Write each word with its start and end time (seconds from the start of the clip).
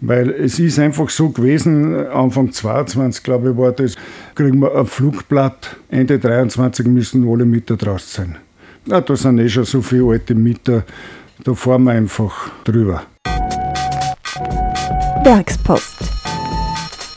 Weil 0.00 0.30
es 0.30 0.58
ist 0.58 0.78
einfach 0.78 1.10
so 1.10 1.28
gewesen, 1.28 2.06
Anfang 2.08 2.52
22, 2.52 3.22
glaube 3.22 3.50
ich, 3.50 3.56
war 3.56 3.72
das, 3.72 3.96
kriegen 4.34 4.60
wir 4.60 4.74
ein 4.74 4.86
Flugblatt, 4.86 5.76
Ende 5.90 6.18
23 6.18 6.86
müssen 6.86 7.28
alle 7.28 7.44
Mieter 7.44 7.76
draußen 7.76 8.24
sein. 8.24 8.36
Na, 8.86 9.02
da 9.02 9.14
sind 9.14 9.38
eh 9.38 9.48
schon 9.48 9.64
so 9.64 9.82
viele 9.82 10.10
alte 10.10 10.34
Mieter, 10.34 10.84
da 11.44 11.54
fahren 11.54 11.84
wir 11.84 11.92
einfach 11.92 12.50
drüber. 12.64 13.02
Werkspost. 15.22 15.98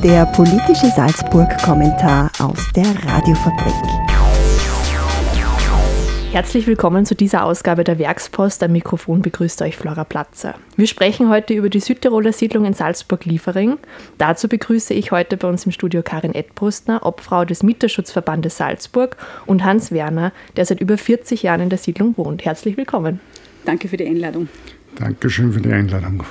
Der 0.03 0.25
politische 0.25 0.91
Salzburg-Kommentar 0.93 2.29
aus 2.39 2.67
der 2.75 2.87
Radiofabrik. 3.05 4.12
Herzlich 6.33 6.65
willkommen 6.65 7.05
zu 7.05 7.13
dieser 7.13 7.45
Ausgabe 7.45 7.83
der 7.83 7.99
Werkspost. 7.99 8.63
Am 8.63 8.71
Mikrofon 8.71 9.21
begrüßt 9.21 9.61
euch 9.61 9.77
Flora 9.77 10.03
Platzer. 10.03 10.55
Wir 10.75 10.87
sprechen 10.87 11.29
heute 11.29 11.53
über 11.53 11.69
die 11.69 11.79
Südtiroler 11.79 12.33
Siedlung 12.33 12.65
in 12.65 12.73
Salzburg-Liefering. 12.73 13.77
Dazu 14.17 14.47
begrüße 14.47 14.95
ich 14.95 15.11
heute 15.11 15.37
bei 15.37 15.47
uns 15.47 15.67
im 15.67 15.71
Studio 15.71 16.01
Karin 16.01 16.33
Edbrustner, 16.33 17.05
Obfrau 17.05 17.45
des 17.45 17.61
Mieterschutzverbandes 17.61 18.57
Salzburg 18.57 19.15
und 19.45 19.63
Hans 19.63 19.91
Werner, 19.91 20.33
der 20.55 20.65
seit 20.65 20.81
über 20.81 20.97
40 20.97 21.43
Jahren 21.43 21.61
in 21.61 21.69
der 21.69 21.77
Siedlung 21.77 22.17
wohnt. 22.17 22.43
Herzlich 22.43 22.77
willkommen. 22.77 23.19
Danke 23.65 23.87
für 23.87 23.97
die 23.97 24.07
Einladung. 24.07 24.49
Dankeschön 24.95 25.53
für 25.53 25.61
die 25.61 25.71
Einladung. 25.71 26.23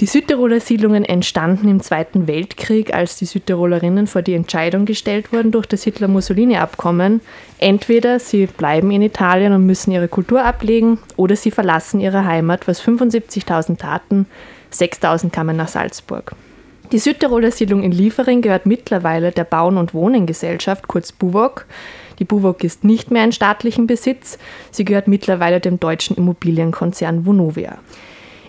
Die 0.00 0.06
Südtiroler 0.06 0.60
Siedlungen 0.60 1.04
entstanden 1.04 1.66
im 1.66 1.80
Zweiten 1.80 2.28
Weltkrieg, 2.28 2.94
als 2.94 3.16
die 3.16 3.24
Südtirolerinnen 3.24 4.06
vor 4.06 4.22
die 4.22 4.34
Entscheidung 4.34 4.84
gestellt 4.84 5.32
wurden 5.32 5.50
durch 5.50 5.66
das 5.66 5.82
Hitler-Mussolini-Abkommen. 5.82 7.20
Entweder 7.58 8.20
sie 8.20 8.46
bleiben 8.46 8.92
in 8.92 9.02
Italien 9.02 9.52
und 9.54 9.66
müssen 9.66 9.90
ihre 9.90 10.06
Kultur 10.06 10.44
ablegen 10.44 11.00
oder 11.16 11.34
sie 11.34 11.50
verlassen 11.50 11.98
ihre 11.98 12.24
Heimat, 12.24 12.68
was 12.68 12.80
75.000 12.80 13.78
taten, 13.78 14.26
6.000 14.72 15.30
kamen 15.30 15.56
nach 15.56 15.66
Salzburg. 15.66 16.30
Die 16.92 16.98
Südtiroler 16.98 17.50
Siedlung 17.50 17.82
in 17.82 17.90
Liefering 17.90 18.40
gehört 18.40 18.66
mittlerweile 18.66 19.32
der 19.32 19.42
Bauen- 19.42 19.78
und 19.78 19.94
Wohnengesellschaft, 19.94 20.86
kurz 20.86 21.10
BUWOG. 21.10 21.66
Die 22.20 22.24
BUWOG 22.24 22.62
ist 22.62 22.84
nicht 22.84 23.10
mehr 23.10 23.24
in 23.24 23.32
staatlichem 23.32 23.88
Besitz, 23.88 24.38
sie 24.70 24.84
gehört 24.84 25.08
mittlerweile 25.08 25.58
dem 25.58 25.80
deutschen 25.80 26.16
Immobilienkonzern 26.16 27.26
Vonovia. 27.26 27.78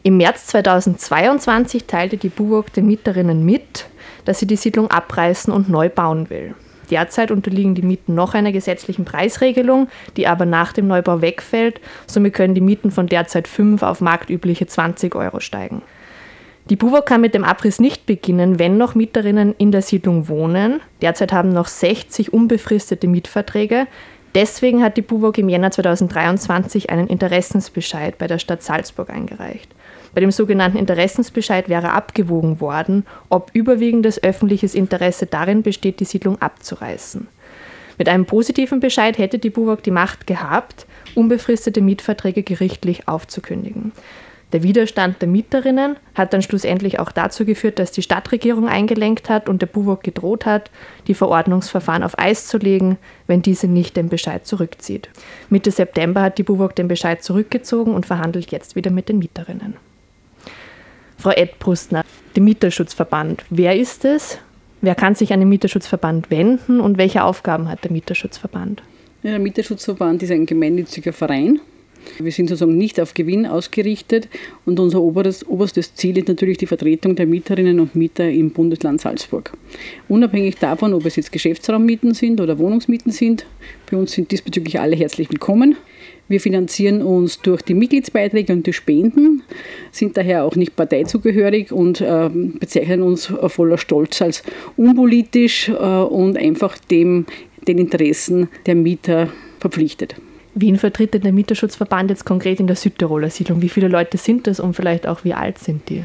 Im 0.02 0.17
März 0.17 0.47
2022 0.47 1.86
teilte 1.86 2.16
die 2.17 2.30
BUWOG 2.30 2.72
den 2.72 2.88
Mieterinnen 2.88 3.44
mit, 3.44 3.88
dass 4.23 4.39
sie 4.39 4.47
die 4.47 4.56
Siedlung 4.56 4.89
abreißen 4.89 5.52
und 5.52 5.69
neu 5.69 5.89
bauen 5.89 6.30
will. 6.30 6.56
Derzeit 6.89 7.31
unterliegen 7.31 7.75
die 7.75 7.81
Mieten 7.81 8.16
noch 8.16 8.33
einer 8.33 8.52
gesetzlichen 8.52 9.06
Preisregelung, 9.06 9.89
die 10.17 10.25
aber 10.25 10.45
nach 10.45 10.73
dem 10.73 10.88
Neubau 10.88 11.22
wegfällt. 11.22 11.81
Somit 12.08 12.33
können 12.33 12.56
die 12.56 12.61
Mieten 12.61 12.91
von 12.91 13.08
derzeit 13.08 13.47
5 13.47 13.83
auf 13.83 14.02
marktübliche 14.02 14.66
20 14.66 15.14
Euro 15.16 15.39
steigen. 15.39 15.81
Die 16.69 16.75
BUWOG 16.75 17.06
kann 17.06 17.22
mit 17.22 17.34
dem 17.34 17.44
Abriss 17.44 17.80
nicht 17.80 18.06
beginnen, 18.06 18.58
wenn 18.58 18.78
noch 18.78 18.95
Mieterinnen 18.95 19.56
in 19.58 19.72
der 19.72 19.81
Siedlung 19.81 20.28
wohnen. 20.28 20.81
Derzeit 21.02 21.34
haben 21.34 21.52
noch 21.52 21.67
60 21.67 22.31
unbefristete 22.31 23.08
Mietverträge. 23.08 23.88
Deswegen 24.36 24.84
hat 24.84 24.95
die 24.95 25.02
BUWOG 25.02 25.39
im 25.39 25.50
Jänner 25.50 25.72
2023 25.72 26.89
einen 26.89 27.08
Interessensbescheid 27.08 28.17
bei 28.17 28.28
der 28.28 28.38
Stadt 28.39 28.61
Salzburg 28.61 29.09
eingereicht. 29.09 29.69
Bei 30.14 30.22
dem 30.22 30.32
sogenannten 30.32 30.78
Interessensbescheid 30.78 31.70
wäre 31.70 31.92
abgewogen 31.92 32.60
worden, 32.62 33.06
ob 33.30 33.52
überwiegendes 33.54 34.22
öffentliches 34.24 34.76
Interesse 34.76 35.26
darin 35.26 35.62
besteht, 35.62 36.00
die 36.00 36.06
Siedlung 36.06 36.42
abzureißen. 36.42 37.28
Mit 37.98 38.08
einem 38.08 38.26
positiven 38.26 38.80
Bescheid 38.80 39.18
hätte 39.18 39.40
die 39.40 39.50
BUWOG 39.50 39.84
die 39.84 39.92
Macht 39.92 40.26
gehabt, 40.26 40.88
unbefristete 41.16 41.82
Mietverträge 41.82 42.44
gerichtlich 42.44 43.08
aufzukündigen. 43.10 43.92
Der 44.52 44.64
Widerstand 44.64 45.22
der 45.22 45.28
Mieterinnen 45.28 45.98
hat 46.16 46.34
dann 46.34 46.42
schlussendlich 46.42 47.00
auch 47.00 47.12
dazu 47.12 47.46
geführt, 47.46 47.78
dass 47.78 47.92
die 47.92 48.02
Stadtregierung 48.02 48.68
eingelenkt 48.68 49.30
hat 49.30 49.48
und 49.48 49.62
der 49.62 49.68
BUWOG 49.68 50.02
gedroht 50.02 50.46
hat, 50.48 50.72
die 51.08 51.14
Verordnungsverfahren 51.14 52.02
auf 52.02 52.18
Eis 52.18 52.48
zu 52.48 52.58
legen, 52.58 52.98
wenn 53.28 53.44
diese 53.44 53.68
nicht 53.68 53.96
den 53.96 54.10
Bescheid 54.10 54.48
zurückzieht. 54.48 55.10
Mitte 55.50 55.69
September 55.69 56.22
hat 56.22 56.40
die 56.40 56.44
BUWOG 56.44 56.75
den 56.75 56.88
Bescheid 56.88 57.22
zurückgezogen 57.22 57.94
und 57.94 58.08
verhandelt 58.08 58.50
jetzt 58.50 58.75
wieder 58.75 58.90
mit 58.90 59.09
den 59.09 59.19
Mieterinnen. 59.19 59.75
Frau 61.19 61.31
Ed 61.31 61.59
Brustner, 61.59 62.06
der 62.34 62.41
Mieterschutzverband. 62.44 63.44
Wer 63.50 63.75
ist 63.75 64.06
es? 64.06 64.38
Wer 64.80 64.96
kann 64.96 65.16
sich 65.16 65.34
an 65.34 65.41
den 65.41 65.50
Mieterschutzverband 65.50 66.31
wenden 66.31 66.80
und 66.80 66.97
welche 66.97 67.25
Aufgaben 67.25 67.68
hat 67.68 67.84
der 67.84 67.91
Mieterschutzverband? 67.91 68.81
Ja, 69.24 69.31
der 69.31 69.40
Mieterschutzverband 69.40 70.24
ist 70.24 70.31
ein 70.31 70.46
gemeinnütziger 70.46 71.12
Verein. 71.12 71.59
Wir 72.19 72.31
sind 72.31 72.47
sozusagen 72.47 72.78
nicht 72.78 73.02
auf 73.02 73.13
Gewinn 73.13 73.46
ausgerichtet 73.46 74.30
und 74.66 74.80
unser 74.80 75.02
oberstes, 75.02 75.46
oberstes 75.46 75.94
Ziel 75.94 76.18
ist 76.18 76.30
natürlich 76.30 76.57
die 76.57 76.68
Vertretung 76.68 77.18
der 77.18 77.25
Mieterinnen 77.25 77.81
und 77.81 77.97
Mieter 77.97 78.30
im 78.30 78.51
Bundesland 78.51 79.01
Salzburg. 79.01 79.51
Unabhängig 80.07 80.56
davon, 80.56 80.94
ob 80.94 81.06
es 81.06 81.18
jetzt 81.18 81.34
Geschäftsraummieten 81.34 82.13
sind 82.13 82.40
oder 82.40 82.57
Wohnungsmieten 82.57 83.12
sind, 83.12 83.46
bei 83.91 83.97
uns 83.97 84.13
sind 84.13 84.31
diesbezüglich 84.31 84.80
alle 84.80 84.96
herzlich 84.96 85.30
willkommen. 85.30 85.75
Wir 86.29 86.40
finanzieren 86.40 87.01
uns 87.01 87.41
durch 87.41 87.63
die 87.63 87.73
Mitgliedsbeiträge 87.73 88.53
und 88.53 88.66
die 88.67 88.73
Spenden, 88.73 89.41
sind 89.91 90.16
daher 90.16 90.45
auch 90.45 90.56
nicht 90.56 90.75
parteizugehörig 90.75 91.72
und 91.72 92.01
äh, 92.01 92.29
bezeichnen 92.31 93.01
uns 93.01 93.34
voller 93.47 93.79
Stolz 93.79 94.22
als 94.22 94.44
unpolitisch 94.78 95.69
äh, 95.69 95.73
und 95.73 96.38
einfach 96.38 96.78
dem, 96.78 97.25
den 97.68 97.79
Interessen 97.79 98.47
der 98.68 98.75
Mieter 98.75 99.29
verpflichtet. 99.59 100.16
Wen 100.53 100.78
vertritt 100.78 101.16
denn 101.16 101.22
der 101.22 101.31
Mieterschutzverband 101.31 102.12
jetzt 102.12 102.25
konkret 102.25 102.59
in 102.59 102.68
der 102.68 102.75
Südtiroler 102.75 103.29
Siedlung? 103.31 103.62
Wie 103.62 103.69
viele 103.69 103.88
Leute 103.88 104.18
sind 104.18 104.45
das 104.45 104.59
und 104.59 104.75
vielleicht 104.75 105.07
auch 105.07 105.23
wie 105.23 105.34
alt 105.34 105.57
sind 105.57 105.89
die? 105.89 106.03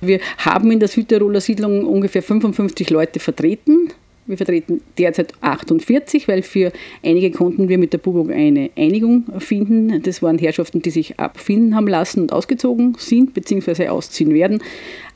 Wir 0.00 0.20
haben 0.38 0.70
in 0.72 0.80
der 0.80 0.88
Südtiroler 0.88 1.40
Siedlung 1.40 1.86
ungefähr 1.86 2.22
55 2.22 2.90
Leute 2.90 3.20
vertreten. 3.20 3.92
Wir 4.26 4.36
vertreten 4.36 4.80
derzeit 4.98 5.32
48, 5.40 6.28
weil 6.28 6.42
für 6.42 6.72
einige 7.02 7.32
konnten 7.32 7.68
wir 7.68 7.76
mit 7.76 7.92
der 7.92 7.98
BUBOG 7.98 8.30
eine 8.30 8.70
Einigung 8.76 9.24
finden. 9.38 10.00
Das 10.02 10.22
waren 10.22 10.38
Herrschaften, 10.38 10.80
die 10.80 10.90
sich 10.90 11.18
abfinden 11.18 11.74
haben 11.74 11.88
lassen 11.88 12.22
und 12.22 12.32
ausgezogen 12.32 12.94
sind 12.98 13.34
bzw. 13.34 13.88
ausziehen 13.88 14.32
werden. 14.32 14.62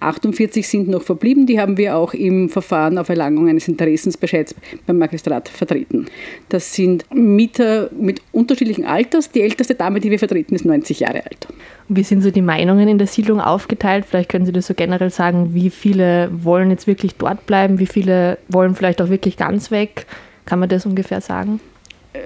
48 0.01 0.67
sind 0.67 0.89
noch 0.89 1.03
verblieben, 1.03 1.47
die 1.47 1.61
haben 1.61 1.77
wir 1.77 1.97
auch 1.97 2.15
im 2.15 2.49
Verfahren 2.49 2.99
auf 2.99 3.09
Erlangung 3.09 3.49
eines 3.49 3.69
Interessensbescheids 3.69 4.55
beim 4.87 4.99
Magistrat 4.99 5.49
vertreten. 5.49 6.07
Das 6.49 6.75
sind 6.75 7.05
Mieter 7.15 7.91
mit 7.99 8.21
unterschiedlichen 8.33 8.85
Alters. 8.85 9.31
Die 9.31 9.41
älteste 9.41 9.75
Dame, 9.75 10.01
die 10.01 10.11
wir 10.11 10.19
vertreten, 10.19 10.55
ist 10.55 10.65
90 10.65 11.01
Jahre 11.01 11.25
alt. 11.25 11.47
Wie 11.89 12.03
sind 12.03 12.23
so 12.23 12.33
die 12.33 12.43
Meinungen 12.43 12.89
in 12.89 12.99
der 12.99 13.07
Siedlung 13.07 13.41
aufgeteilt? 13.41 14.05
Vielleicht 14.09 14.29
können 14.29 14.45
Sie 14.45 14.53
das 14.53 14.67
so 14.67 14.75
generell 14.75 15.11
sagen, 15.11 15.55
wie 15.55 15.71
viele 15.71 16.29
wollen 16.33 16.71
jetzt 16.71 16.89
wirklich 16.89 17.15
dort 17.15 17.47
bleiben, 17.47 17.79
wie 17.79 17.87
viele 17.87 18.39
wollen 18.49 18.75
vielleicht 18.75 18.96
auch 19.01 19.09
wirklich 19.09 19.37
ganz 19.37 19.71
weg? 19.71 20.07
Kann 20.45 20.59
man 20.59 20.69
das 20.69 20.87
ungefähr 20.87 21.21
sagen? 21.21 21.61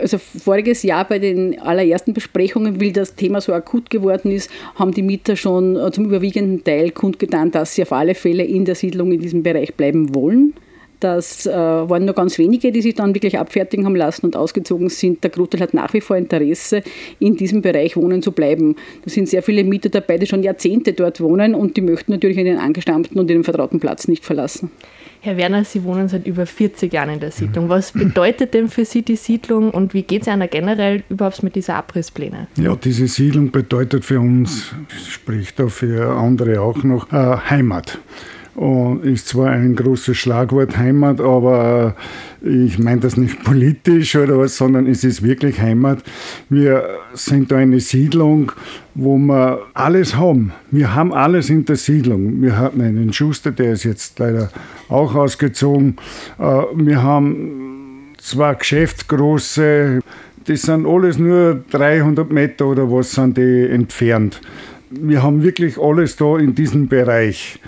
also 0.01 0.19
voriges 0.19 0.83
Jahr 0.83 1.07
bei 1.07 1.19
den 1.19 1.61
allerersten 1.61 2.15
Besprechungen, 2.15 2.81
weil 2.81 2.93
das 2.93 3.15
Thema 3.15 3.41
so 3.41 3.53
akut 3.53 3.91
geworden 3.91 4.31
ist, 4.31 4.51
haben 4.75 4.93
die 4.93 5.03
Mieter 5.03 5.37
schon 5.37 5.77
äh, 5.77 5.91
zum 5.91 6.07
überwiegenden 6.07 6.65
Teil 6.65 6.91
kundgetan, 6.91 7.51
dass 7.51 7.75
sie 7.75 7.83
auf 7.83 7.93
alle 7.93 8.15
Fälle 8.15 8.45
in 8.45 8.65
der 8.65 8.75
Siedlung 8.75 9.13
in 9.13 9.21
diesem 9.21 9.43
Bereich 9.43 9.75
bleiben 9.75 10.15
wollen. 10.15 10.55
Das 11.01 11.47
äh, 11.47 11.53
waren 11.53 12.05
nur 12.05 12.15
ganz 12.15 12.39
wenige, 12.39 12.73
die 12.73 12.83
sich 12.83 12.95
dann 12.95 13.15
wirklich 13.15 13.39
abfertigen 13.39 13.87
haben 13.87 13.97
lassen 13.97 14.27
und 14.27 14.37
ausgezogen 14.37 14.91
sind. 14.91 15.25
Der 15.25 15.31
Großteil 15.31 15.63
hat 15.63 15.73
nach 15.73 15.95
wie 15.95 16.03
vor 16.03 16.19
Interesse, 16.19 16.83
in 17.19 17.37
diesem 17.37 17.63
Bereich 17.63 17.97
wohnen 17.97 18.21
zu 18.21 18.33
bleiben. 18.33 18.77
Da 19.03 19.11
sind 19.11 19.27
sehr 19.27 19.43
viele 19.43 19.65
Mieter 19.65 19.89
dabei, 19.89 20.19
die 20.19 20.27
schon 20.27 20.43
Jahrzehnte 20.43 20.93
dort 20.93 21.23
wohnen 21.23 21.55
und 21.55 21.79
die 21.79 21.81
möchten 21.81 22.13
natürlich 22.13 22.37
den 22.37 22.59
angestammten 22.59 23.19
und 23.19 23.31
den 23.31 23.45
vertrauten 23.45 23.81
Platz 23.81 24.09
nicht 24.09 24.27
verlassen. 24.27 24.71
Herr 25.23 25.37
Werner, 25.37 25.65
Sie 25.65 25.85
wohnen 25.85 26.09
seit 26.09 26.27
über 26.27 26.47
40 26.47 26.93
Jahren 26.93 27.11
in 27.11 27.21
der 27.21 27.31
Siedlung. 27.31 27.69
Was 27.69 27.93
bedeutet 27.93 28.55
denn 28.55 28.69
für 28.69 28.87
Sie 28.87 29.03
die 29.03 29.17
Siedlung 29.17 29.71
und 29.71 29.93
wie 29.93 30.03
geht 30.03 30.23
es 30.23 30.29
Ihnen 30.29 30.49
generell 30.49 31.03
überhaupt 31.11 31.43
mit 31.43 31.55
dieser 31.55 31.75
Abrisspläne? 31.75 32.47
Ja, 32.57 32.75
diese 32.75 33.07
Siedlung 33.07 33.51
bedeutet 33.51 34.05
für 34.07 34.19
uns, 34.19 34.75
spricht 35.09 35.61
auch 35.61 35.69
für 35.69 36.17
andere 36.17 36.63
auch 36.63 36.83
noch, 36.85 37.13
äh, 37.13 37.37
Heimat. 37.51 37.99
Und 38.61 39.07
ist 39.07 39.27
zwar 39.27 39.53
ein 39.53 39.75
großes 39.75 40.19
Schlagwort 40.19 40.77
Heimat, 40.77 41.19
aber 41.19 41.97
ich 42.43 42.79
meine 42.79 43.01
das 43.01 43.17
nicht 43.17 43.43
politisch 43.43 44.15
oder 44.17 44.39
was, 44.39 44.59
sondern 44.59 44.87
es 44.87 45.03
ist 45.03 45.23
wirklich 45.23 45.63
Heimat. 45.63 46.01
Wir 46.51 46.85
sind 47.15 47.51
da 47.51 47.57
eine 47.57 47.81
Siedlung, 47.81 48.53
wo 48.95 49.17
wir 49.17 49.61
alles 49.73 50.15
haben. 50.19 50.53
Wir 50.71 50.95
haben 50.95 51.15
alles 51.15 51.49
in 51.49 51.65
der 51.65 51.77
Siedlung. 51.77 52.43
Wir 52.43 52.59
hatten 52.59 52.83
einen 52.83 53.15
Schuster, 53.15 53.51
der 53.51 53.73
ist 53.73 53.85
jetzt 53.85 54.19
leider 54.19 54.51
auch 54.91 55.15
ausgezogen. 55.15 55.97
Äh, 56.39 56.43
wir 56.75 57.03
haben 57.03 58.13
zwei 58.19 58.53
Geschäftsgroße, 58.57 60.01
das 60.45 60.61
sind 60.61 60.87
alles 60.87 61.19
nur 61.19 61.65
300 61.71 62.31
Meter 62.31 62.67
oder 62.67 62.93
was 62.93 63.13
sind 63.13 63.39
die 63.39 63.69
entfernt. 63.71 64.39
Wir 64.91 65.23
haben 65.23 65.43
wirklich 65.43 65.79
alles 65.79 66.17
da 66.17 66.37
in 66.37 66.55
diesem 66.55 66.89
Bereich. 66.89 67.59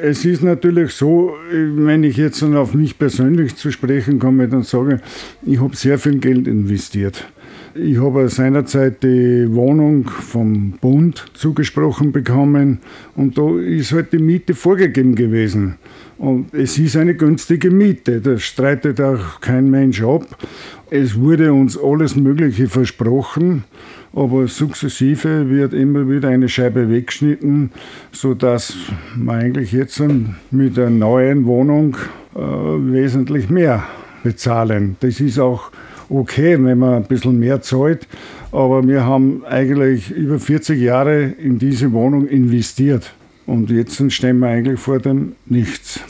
Es 0.00 0.24
ist 0.24 0.44
natürlich 0.44 0.92
so, 0.92 1.34
wenn 1.50 2.04
ich 2.04 2.16
jetzt 2.16 2.40
auf 2.44 2.72
mich 2.72 2.96
persönlich 3.00 3.56
zu 3.56 3.72
sprechen 3.72 4.20
komme, 4.20 4.46
dann 4.46 4.62
sage 4.62 5.00
ich, 5.42 5.54
ich 5.54 5.60
habe 5.60 5.74
sehr 5.74 5.98
viel 5.98 6.18
Geld 6.18 6.46
investiert. 6.46 7.26
Ich 7.74 8.00
habe 8.00 8.28
seinerzeit 8.28 9.02
die 9.02 9.52
Wohnung 9.52 10.08
vom 10.08 10.74
Bund 10.80 11.26
zugesprochen 11.34 12.12
bekommen 12.12 12.78
und 13.16 13.38
da 13.38 13.58
ist 13.58 13.90
halt 13.90 14.12
die 14.12 14.18
Miete 14.18 14.54
vorgegeben 14.54 15.16
gewesen. 15.16 15.78
Und 16.18 16.52
es 16.52 16.76
ist 16.78 16.96
eine 16.96 17.14
günstige 17.14 17.70
Miete, 17.70 18.20
das 18.20 18.42
streitet 18.42 19.00
auch 19.00 19.40
kein 19.40 19.70
Mensch 19.70 20.02
ab. 20.02 20.26
Es 20.90 21.18
wurde 21.18 21.52
uns 21.52 21.78
alles 21.78 22.16
Mögliche 22.16 22.66
versprochen, 22.66 23.64
aber 24.12 24.48
sukzessive 24.48 25.48
wird 25.48 25.74
immer 25.74 26.08
wieder 26.10 26.30
eine 26.30 26.48
Scheibe 26.48 26.90
weggeschnitten, 26.90 27.70
sodass 28.10 28.74
man 29.16 29.36
eigentlich 29.36 29.70
jetzt 29.70 30.02
mit 30.50 30.76
der 30.76 30.90
neuen 30.90 31.44
Wohnung 31.46 31.96
äh, 32.34 32.40
wesentlich 32.40 33.48
mehr 33.48 33.84
bezahlen. 34.24 34.96
Das 34.98 35.20
ist 35.20 35.38
auch 35.38 35.70
okay, 36.08 36.56
wenn 36.60 36.78
man 36.78 36.94
ein 36.94 37.04
bisschen 37.04 37.38
mehr 37.38 37.60
zahlt, 37.60 38.08
aber 38.50 38.86
wir 38.86 39.04
haben 39.04 39.44
eigentlich 39.44 40.10
über 40.10 40.40
40 40.40 40.80
Jahre 40.80 41.22
in 41.22 41.58
diese 41.58 41.92
Wohnung 41.92 42.26
investiert. 42.26 43.12
Und 43.48 43.70
jetzt 43.70 44.12
stehen 44.12 44.40
wir 44.40 44.48
eigentlich 44.48 44.78
vor 44.78 44.98
dem 44.98 45.34
Nichts. 45.46 46.00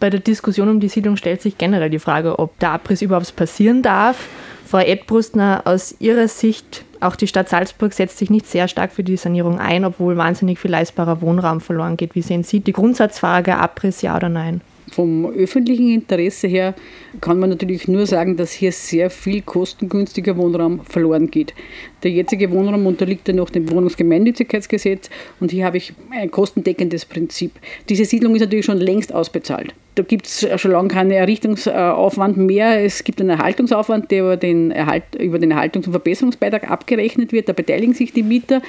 Bei 0.00 0.08
der 0.08 0.20
Diskussion 0.20 0.70
um 0.70 0.80
die 0.80 0.88
Siedlung 0.88 1.18
stellt 1.18 1.42
sich 1.42 1.58
generell 1.58 1.90
die 1.90 1.98
Frage, 1.98 2.38
ob 2.38 2.58
der 2.60 2.70
Abriss 2.70 3.02
überhaupt 3.02 3.36
passieren 3.36 3.82
darf. 3.82 4.26
Frau 4.66 4.78
Edbrustner, 4.78 5.62
aus 5.66 5.94
Ihrer 5.98 6.28
Sicht, 6.28 6.86
auch 7.00 7.14
die 7.14 7.26
Stadt 7.26 7.50
Salzburg 7.50 7.92
setzt 7.92 8.16
sich 8.16 8.30
nicht 8.30 8.46
sehr 8.46 8.68
stark 8.68 8.90
für 8.92 9.04
die 9.04 9.18
Sanierung 9.18 9.58
ein, 9.58 9.84
obwohl 9.84 10.16
wahnsinnig 10.16 10.58
viel 10.58 10.70
leistbarer 10.70 11.20
Wohnraum 11.20 11.60
verloren 11.60 11.98
geht. 11.98 12.14
Wie 12.14 12.22
sehen 12.22 12.42
Sie 12.42 12.60
die 12.60 12.72
Grundsatzfrage, 12.72 13.54
Abriss 13.58 14.00
ja 14.00 14.16
oder 14.16 14.30
nein? 14.30 14.62
Vom 14.92 15.24
öffentlichen 15.24 15.90
Interesse 15.90 16.46
her 16.48 16.74
kann 17.22 17.38
man 17.38 17.48
natürlich 17.48 17.88
nur 17.88 18.06
sagen, 18.06 18.36
dass 18.36 18.52
hier 18.52 18.72
sehr 18.72 19.08
viel 19.08 19.40
kostengünstiger 19.40 20.36
Wohnraum 20.36 20.84
verloren 20.84 21.30
geht. 21.30 21.54
Der 22.02 22.10
jetzige 22.10 22.50
Wohnraum 22.50 22.86
unterliegt 22.86 23.26
ja 23.26 23.32
noch 23.32 23.48
dem 23.48 23.70
Wohnungsgemeinnützigkeitsgesetz 23.70 25.08
und 25.40 25.50
hier 25.50 25.64
habe 25.64 25.78
ich 25.78 25.94
ein 26.10 26.30
kostendeckendes 26.30 27.06
Prinzip. 27.06 27.52
Diese 27.88 28.04
Siedlung 28.04 28.34
ist 28.34 28.42
natürlich 28.42 28.66
schon 28.66 28.76
längst 28.76 29.14
ausbezahlt. 29.14 29.74
Da 29.94 30.02
gibt 30.02 30.26
es 30.26 30.46
schon 30.56 30.70
lange 30.70 30.88
keinen 30.88 31.10
Errichtungsaufwand 31.10 32.38
mehr. 32.38 32.82
Es 32.82 33.04
gibt 33.04 33.20
einen 33.20 33.28
Erhaltungsaufwand, 33.28 34.10
der 34.10 34.22
über 34.22 34.36
den, 34.38 34.70
Erhalt, 34.70 35.02
über 35.18 35.38
den 35.38 35.52
Erhaltungs- 35.52 35.86
und 35.86 35.92
Verbesserungsbeitrag 35.92 36.70
abgerechnet 36.70 37.32
wird. 37.32 37.48
Da 37.48 37.52
beteiligen 37.52 37.92
sich 37.92 38.12
die 38.12 38.22
Mieter 38.22 38.62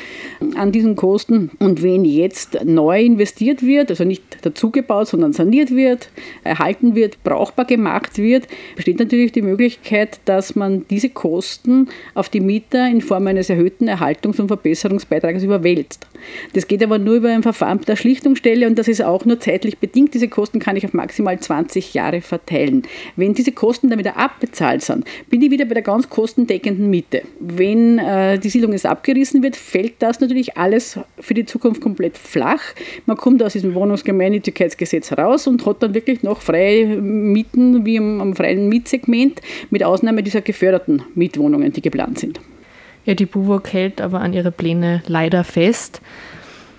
an 0.55 0.73
diesen 0.73 0.97
Kosten. 0.97 1.51
Und 1.59 1.81
wenn 1.81 2.03
jetzt 2.03 2.65
neu 2.65 3.01
investiert 3.01 3.63
wird, 3.63 3.89
also 3.89 4.03
nicht 4.03 4.23
dazugebaut, 4.41 5.07
sondern 5.07 5.31
saniert 5.31 5.71
wird, 5.71 6.09
erhalten 6.43 6.93
wird, 6.93 7.23
brauchbar 7.23 7.65
gemacht 7.65 8.17
wird, 8.17 8.47
besteht 8.75 8.99
natürlich 8.99 9.31
die 9.31 9.41
Möglichkeit, 9.41 10.19
dass 10.25 10.55
man 10.55 10.85
diese 10.89 11.09
Kosten 11.09 11.87
auf 12.15 12.27
die 12.27 12.41
Mieter 12.41 12.89
in 12.89 12.99
Form 12.99 13.27
eines 13.27 13.49
erhöhten 13.49 13.87
Erhaltungs- 13.87 14.41
und 14.41 14.47
Verbesserungsbeitrags 14.47 15.43
überwälzt. 15.43 16.05
Das 16.53 16.67
geht 16.67 16.83
aber 16.83 16.99
nur 16.99 17.15
über 17.15 17.29
ein 17.29 17.43
Verfahren 17.43 17.79
der 17.87 17.95
Schlichtungsstelle 17.95 18.67
und 18.67 18.77
das 18.77 18.87
ist 18.87 19.01
auch 19.01 19.25
nur 19.25 19.39
zeitlich 19.39 19.77
bedingt. 19.77 20.13
Diese 20.13 20.27
Kosten 20.27 20.59
kann 20.59 20.75
ich 20.75 20.85
auf 20.85 20.93
maximal 21.21 21.39
20 21.39 21.93
Jahre 21.93 22.21
verteilen. 22.21 22.83
Wenn 23.15 23.33
diese 23.33 23.51
Kosten 23.51 23.89
dann 23.89 23.99
wieder 23.99 24.17
abbezahlt 24.17 24.81
sind, 24.81 25.05
bin 25.29 25.41
ich 25.41 25.51
wieder 25.51 25.65
bei 25.65 25.75
der 25.75 25.83
ganz 25.83 26.09
kostendeckenden 26.09 26.89
Miete. 26.89 27.23
Wenn 27.39 27.99
äh, 27.99 28.39
die 28.39 28.49
Siedlung 28.49 28.71
jetzt 28.71 28.85
abgerissen 28.85 29.43
wird, 29.43 29.55
fällt 29.55 29.93
das 29.99 30.19
natürlich 30.19 30.57
alles 30.57 30.99
für 31.19 31.33
die 31.33 31.45
Zukunft 31.45 31.81
komplett 31.81 32.17
flach. 32.17 32.61
Man 33.05 33.17
kommt 33.17 33.43
aus 33.43 33.53
diesem 33.53 33.75
Wohnungsgemeinnützigkeitsgesetz 33.75 35.11
heraus 35.11 35.47
und 35.47 35.65
hat 35.65 35.83
dann 35.83 35.93
wirklich 35.93 36.23
noch 36.23 36.41
freie 36.41 36.85
Mieten 36.85 37.85
wie 37.85 37.97
am, 37.99 38.21
am 38.21 38.35
freien 38.35 38.69
Mietsegment, 38.69 39.41
mit 39.69 39.83
Ausnahme 39.83 40.23
dieser 40.23 40.41
geförderten 40.41 41.03
Mietwohnungen, 41.15 41.71
die 41.71 41.81
geplant 41.81 42.19
sind. 42.19 42.39
Ja, 43.05 43.15
die 43.15 43.25
BUWOG 43.25 43.73
hält 43.73 44.01
aber 44.01 44.21
an 44.21 44.33
ihre 44.33 44.51
Pläne 44.51 45.03
leider 45.07 45.43
fest. 45.43 46.01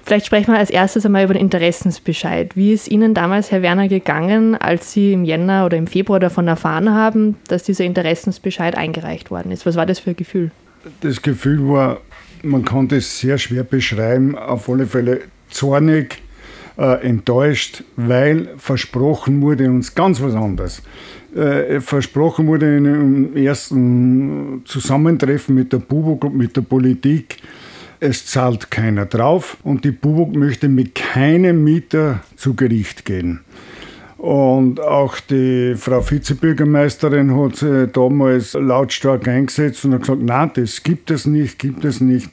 Vielleicht 0.05 0.27
sprechen 0.27 0.53
wir 0.53 0.59
als 0.59 0.69
erstes 0.71 1.07
einmal 1.07 1.25
über 1.25 1.33
den 1.33 1.41
Interessensbescheid. 1.41 2.57
Wie 2.57 2.73
ist 2.73 2.91
Ihnen 2.91 3.15
damals, 3.15 3.51
Herr 3.51 3.63
Werner, 3.63 3.89
gegangen, 3.89 4.55
als 4.55 4.93
Sie 4.93 5.15
im 5.15 5.25
Jänner 5.25 5.65
oder 5.65 5.79
im 5.79 5.87
Februar 5.87 6.21
davon 6.21 6.47
erfahren 6.47 6.91
haben, 6.91 7.37
dass 7.49 7.63
dieser 7.63 7.85
Interessensbescheid 7.85 8.77
eingereicht 8.77 9.31
worden 9.31 9.51
ist? 9.51 9.65
Was 9.65 9.77
war 9.77 9.87
das 9.87 10.01
für 10.01 10.11
ein 10.11 10.17
Gefühl? 10.17 10.51
Das 11.01 11.23
Gefühl 11.23 11.67
war, 11.69 12.01
man 12.43 12.67
konnte 12.67 12.97
es 12.97 13.19
sehr 13.19 13.39
schwer 13.39 13.65
beschreiben, 13.65 14.37
auf 14.37 14.69
alle 14.69 14.87
Fälle 14.87 15.23
zornig, 15.49 16.23
äh, 16.77 17.07
enttäuscht, 17.07 17.85
weil 17.97 18.51
versprochen 18.59 19.41
wurde 19.41 19.71
uns 19.71 19.95
ganz 19.95 20.21
was 20.21 20.35
anderes. 20.35 20.83
Äh, 21.35 21.81
versprochen 21.81 22.47
wurde 22.47 22.77
im 22.77 23.37
ersten 23.37 24.63
Zusammentreffen 24.67 25.55
mit 25.55 25.73
der 25.73 25.79
BUBOG 25.79 26.25
und 26.25 26.37
mit 26.37 26.57
der 26.57 26.63
Politik, 26.63 27.39
es 28.01 28.27
zahlt 28.27 28.71
keiner 28.71 29.07
drauf 29.07 29.57
und 29.63 29.85
die 29.85 29.91
BUBOG 29.91 30.35
möchte 30.37 30.69
mit 30.69 30.95
keinem 30.95 31.65
Mieter 31.65 32.21
zu 32.37 32.55
Gericht 32.55 33.05
gehen. 33.05 33.41
Und 34.25 34.81
auch 34.81 35.21
die 35.21 35.75
Frau 35.77 36.01
Vizebürgermeisterin 36.01 37.37
hat 37.39 37.57
sich 37.57 37.93
damals 37.93 38.55
lautstark 38.55 39.29
eingesetzt 39.29 39.85
und 39.85 39.93
hat 39.93 40.01
gesagt, 40.01 40.23
nein, 40.23 40.51
das 40.55 40.83
gibt 40.83 41.11
es 41.11 41.27
nicht, 41.27 41.59
gibt 41.59 41.85
es 41.85 42.01
nicht. 42.01 42.31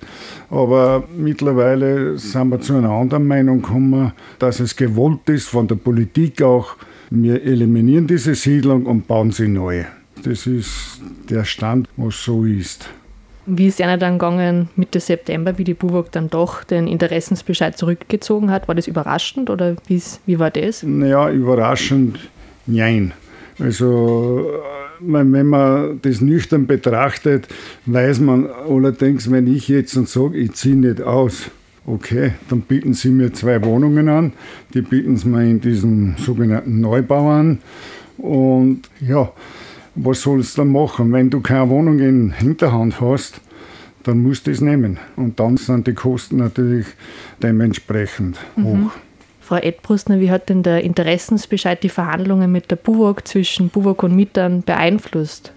Aber 0.49 1.03
mittlerweile 1.17 2.17
sind 2.17 2.47
wir 2.47 2.61
zu 2.61 2.75
einer 2.75 2.91
anderen 2.91 3.27
Meinung 3.27 3.61
gekommen, 3.61 4.13
dass 4.39 4.61
es 4.61 4.77
gewollt 4.77 5.27
ist 5.27 5.49
von 5.49 5.67
der 5.67 5.75
Politik 5.75 6.41
auch, 6.41 6.77
wir 7.09 7.43
eliminieren 7.43 8.07
diese 8.07 8.35
Siedlung 8.35 8.85
und 8.85 9.05
bauen 9.05 9.31
sie 9.31 9.49
neu. 9.49 9.83
Das 10.23 10.47
ist 10.47 11.01
der 11.29 11.43
Stand, 11.43 11.89
was 11.97 12.23
so 12.23 12.45
ist. 12.45 12.89
Wie 13.53 13.67
ist 13.67 13.81
einer 13.81 13.97
dann 13.97 14.13
gegangen 14.17 14.69
Mitte 14.77 15.01
September, 15.01 15.57
wie 15.57 15.65
die 15.65 15.73
BUWOG 15.73 16.09
dann 16.13 16.29
doch 16.29 16.63
den 16.63 16.87
Interessensbescheid 16.87 17.77
zurückgezogen 17.77 18.49
hat? 18.49 18.69
War 18.69 18.75
das 18.75 18.87
überraschend 18.87 19.49
oder 19.49 19.75
wie 19.89 20.39
war 20.39 20.51
das? 20.51 20.83
Naja, 20.83 21.29
überraschend, 21.29 22.17
nein. 22.65 23.11
Also, 23.59 24.49
wenn 25.01 25.47
man 25.47 25.99
das 26.01 26.21
nüchtern 26.21 26.65
betrachtet, 26.65 27.49
weiß 27.87 28.21
man 28.21 28.47
allerdings, 28.49 29.29
wenn 29.29 29.53
ich 29.53 29.67
jetzt 29.67 29.95
sage, 30.07 30.37
ich 30.37 30.53
ziehe 30.53 30.77
nicht 30.77 31.01
aus, 31.01 31.51
okay, 31.85 32.31
dann 32.49 32.61
bieten 32.61 32.93
Sie 32.93 33.09
mir 33.09 33.33
zwei 33.33 33.61
Wohnungen 33.65 34.07
an, 34.07 34.31
die 34.73 34.81
bieten 34.81 35.17
Sie 35.17 35.27
mir 35.27 35.43
in 35.43 35.59
diesem 35.59 36.15
sogenannten 36.17 36.79
Neubau 36.79 37.29
an 37.29 37.59
und 38.17 38.83
ja, 39.01 39.29
was 39.95 40.21
sollst 40.21 40.57
du 40.57 40.61
dann 40.61 40.71
machen? 40.71 41.11
Wenn 41.11 41.29
du 41.29 41.41
keine 41.41 41.69
Wohnung 41.69 41.99
in 41.99 42.31
Hinterhand 42.31 43.01
hast, 43.01 43.41
dann 44.03 44.23
musst 44.23 44.47
du 44.47 44.51
es 44.51 44.61
nehmen. 44.61 44.97
Und 45.15 45.39
dann 45.39 45.57
sind 45.57 45.87
die 45.87 45.93
Kosten 45.93 46.37
natürlich 46.37 46.87
dementsprechend 47.41 48.37
mhm. 48.55 48.65
hoch. 48.65 48.91
Frau 49.39 49.57
Edbrustner, 49.57 50.19
wie 50.19 50.31
hat 50.31 50.49
denn 50.49 50.63
der 50.63 50.83
Interessensbescheid 50.83 51.83
die 51.83 51.89
Verhandlungen 51.89 52.51
mit 52.51 52.71
der 52.71 52.77
BUWOG 52.77 53.27
zwischen 53.27 53.69
BUWOG 53.69 54.03
und 54.03 54.15
Mietern 54.15 54.61
beeinflusst? 54.61 55.51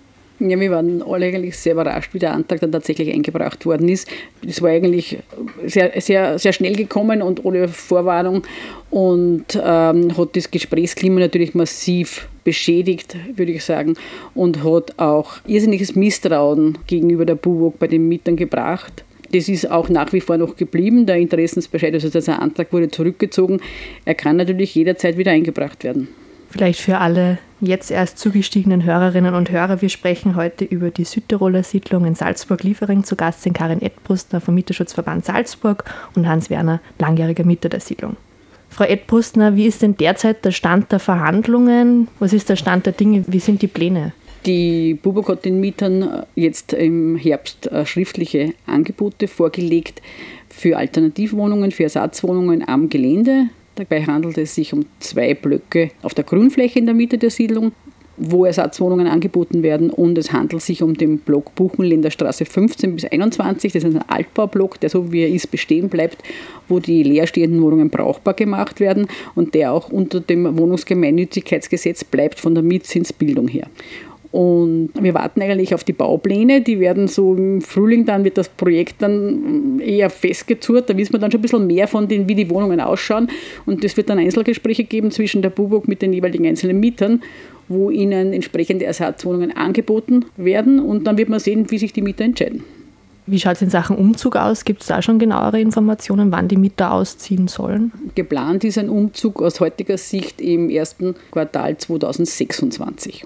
Ja, 0.47 0.61
wir 0.61 0.71
waren 0.71 1.03
alle 1.03 1.27
eigentlich 1.27 1.57
sehr 1.57 1.73
überrascht, 1.73 2.13
wie 2.13 2.19
der 2.19 2.35
Antrag 2.35 2.61
dann 2.61 2.73
tatsächlich 2.73 3.13
eingebracht 3.13 3.65
worden 3.65 3.89
ist. 3.89 4.09
Es 4.47 4.61
war 4.61 4.71
eigentlich 4.71 5.19
sehr, 5.65 5.99
sehr, 6.01 6.39
sehr 6.39 6.53
schnell 6.53 6.77
gekommen 6.77 7.23
und 7.23 7.45
ohne 7.45 7.69
Vorwarnung 7.69 8.43
und 8.91 9.59
ähm, 9.63 10.17
hat 10.17 10.37
das 10.37 10.51
Gesprächsklima 10.51 11.21
natürlich 11.21 11.55
massiv 11.55 12.29
beschädigt, 12.45 13.17
würde 13.35 13.53
ich 13.53 13.65
sagen, 13.65 13.95
und 14.35 14.63
hat 14.63 14.99
auch 14.99 15.37
irrsinniges 15.47 15.97
Misstrauen 15.97 16.77
gegenüber 16.87 17.25
der 17.25 17.37
BUWOG 17.37 17.79
bei 17.79 17.87
den 17.87 18.07
Mietern 18.07 18.37
gebracht. 18.37 19.05
Das 19.33 19.49
ist 19.49 19.71
auch 19.71 19.89
nach 19.89 20.13
wie 20.13 20.21
vor 20.21 20.37
noch 20.37 20.57
geblieben. 20.57 21.07
Der 21.07 21.17
Interessensbescheid, 21.17 21.95
also 21.95 22.09
der 22.09 22.43
Antrag 22.43 22.73
wurde 22.73 22.91
zurückgezogen. 22.91 23.61
Er 24.05 24.15
kann 24.15 24.37
natürlich 24.37 24.75
jederzeit 24.75 25.17
wieder 25.17 25.33
eingebracht 25.33 25.83
werden. 25.85 26.09
Vielleicht 26.55 26.79
für 26.79 26.99
alle 26.99 27.39
jetzt 27.61 27.91
erst 27.91 28.17
zugestiegenen 28.17 28.85
Hörerinnen 28.85 29.35
und 29.35 29.51
Hörer, 29.51 29.83
wir 29.83 29.89
sprechen 29.89 30.37
heute 30.37 30.65
über 30.65 30.93
die 30.93 31.03
Südtiroler 31.03 31.65
Siedlung 31.65 32.05
in 32.05 32.15
Salzburg-Liefering. 32.15 33.03
Zu 33.03 33.17
Gast 33.17 33.43
sind 33.43 33.55
Karin 33.55 33.83
Edbrustner 33.83 34.41
vom 34.41 34.55
Mieterschutzverband 34.55 35.25
Salzburg 35.25 35.83
und 36.15 36.29
Hans 36.29 36.51
Werner, 36.51 36.81
langjähriger 37.01 37.43
Mieter 37.43 37.69
der 37.69 37.81
Siedlung. 37.81 38.17
Frau 38.71 38.85
Edbrustner, 38.85 39.57
wie 39.57 39.67
ist 39.67 39.83
denn 39.83 39.97
derzeit 39.97 40.45
der 40.45 40.53
Stand 40.53 40.93
der 40.93 41.01
Verhandlungen? 41.01 42.07
Was 42.21 42.33
ist 42.33 42.49
der 42.49 42.55
Stand 42.55 42.87
der 42.87 42.93
Dinge? 42.93 43.25
Wie 43.27 43.41
sind 43.41 43.61
die 43.61 43.67
Pläne? 43.67 44.13
Die 44.47 44.95
Bubok 44.95 45.31
hat 45.31 45.45
den 45.45 45.59
Mietern 45.59 46.25
jetzt 46.37 46.73
im 46.73 47.17
Herbst 47.17 47.67
äh, 47.67 47.85
schriftliche 47.85 48.55
Angebote 48.67 49.27
vorgelegt 49.27 50.03
für 50.51 50.77
Alternativwohnungen, 50.77 51.73
für 51.73 51.83
Ersatzwohnungen 51.83 52.69
am 52.69 52.89
Gelände. 52.89 53.49
Dabei 53.76 54.02
handelt 54.04 54.38
es 54.38 54.54
sich 54.54 54.73
um 54.73 54.87
zwei 55.00 55.35
Blöcke 55.35 55.90
auf 56.02 56.14
der 56.14 56.25
Grünfläche 56.25 56.78
in 56.78 56.87
der 56.87 56.95
Mitte 56.95 57.19
der 57.19 57.31
Siedlung, 57.31 57.73
wo 58.16 58.45
Ersatzwohnungen 58.45 59.09
angeboten 59.09 59.64
werden. 59.64 59.90
Und 59.90 60.16
es 60.16 60.33
handelt 60.33 60.62
sich 60.62 60.83
um 60.83 60.95
den 60.95 61.19
Block 61.19 61.54
Buchenländer 61.57 62.12
Straße 62.12 62.45
15 62.45 62.95
bis 62.95 63.04
21. 63.04 63.73
Das 63.73 63.83
ist 63.83 63.97
ein 63.97 64.09
Altbaublock, 64.09 64.78
der 64.78 64.90
so 64.90 65.12
wie 65.12 65.23
er 65.23 65.28
ist 65.28 65.50
bestehen 65.50 65.88
bleibt, 65.88 66.23
wo 66.69 66.78
die 66.78 67.02
leerstehenden 67.02 67.61
Wohnungen 67.62 67.90
brauchbar 67.90 68.35
gemacht 68.35 68.78
werden 68.78 69.09
und 69.35 69.54
der 69.54 69.73
auch 69.73 69.88
unter 69.88 70.21
dem 70.21 70.57
Wohnungsgemeinnützigkeitsgesetz 70.57 72.04
bleibt 72.04 72.38
von 72.38 72.54
der 72.54 72.62
Mietzinsbildung 72.62 73.49
her. 73.49 73.66
Und 74.35 74.91
wir 75.00 75.14
warten 75.14 75.43
eigentlich 75.43 75.76
auf 75.76 75.85
die 75.85 75.93
Baupläne. 75.93 76.61
Die 76.61 76.81
werden 76.81 77.07
so 77.07 77.37
im 77.37 77.61
Frühling, 77.61 78.05
dann 78.05 78.25
wird 78.25 78.37
das 78.37 78.49
Projekt 78.49 78.97
dann 79.00 79.79
eher 79.79 80.11
festgezurrt. 80.11 80.91
Da 80.91 80.97
wissen 80.97 81.12
wir 81.12 81.21
dann 81.21 81.31
schon 81.31 81.38
ein 81.38 81.43
bisschen 81.43 81.67
mehr 81.69 81.87
von 81.87 82.09
den, 82.09 82.29
wie 82.29 82.35
die 82.35 82.50
Wohnungen 82.50 82.81
ausschauen. 82.81 83.29
Und 83.64 83.85
es 83.85 83.97
wird 83.97 84.11
dann 84.11 84.19
Einzelgespräche 84.19 84.83
geben 84.83 85.12
zwischen 85.12 85.41
der 85.41 85.50
BUBOG 85.50 85.87
mit 85.87 86.03
den 86.03 86.12
jeweiligen 86.12 86.47
einzelnen 86.47 86.81
Mietern, 86.81 87.23
wo 87.69 87.91
ihnen 87.91 88.33
entsprechende 88.33 88.85
Ersatzwohnungen 88.87 89.57
angeboten 89.57 90.25
werden. 90.37 90.81
Und 90.81 91.07
dann 91.07 91.17
wird 91.17 91.29
man 91.29 91.38
sehen, 91.38 91.71
wie 91.71 91.79
sich 91.79 91.93
die 91.93 92.03
Mieter 92.03 92.25
entscheiden. 92.25 92.64
Wie 93.26 93.38
schaut 93.38 93.55
es 93.55 93.62
in 93.62 93.71
Sachen 93.71 93.97
Umzug 93.97 94.35
aus? 94.35 94.64
Gibt 94.64 94.81
es 94.81 94.88
da 94.88 95.00
schon 95.00 95.21
genauere 95.21 95.61
Informationen, 95.61 96.33
wann 96.33 96.49
die 96.49 96.57
Mieter 96.57 96.91
ausziehen 96.91 97.47
sollen? 97.47 97.93
Geplant 98.17 98.64
ist 98.64 98.79
ein 98.79 98.88
Umzug 98.88 99.41
aus 99.41 99.61
heutiger 99.61 99.97
Sicht 99.97 100.41
im 100.41 100.71
ersten 100.71 101.14
Quartal 101.31 101.79
2026. 101.79 103.25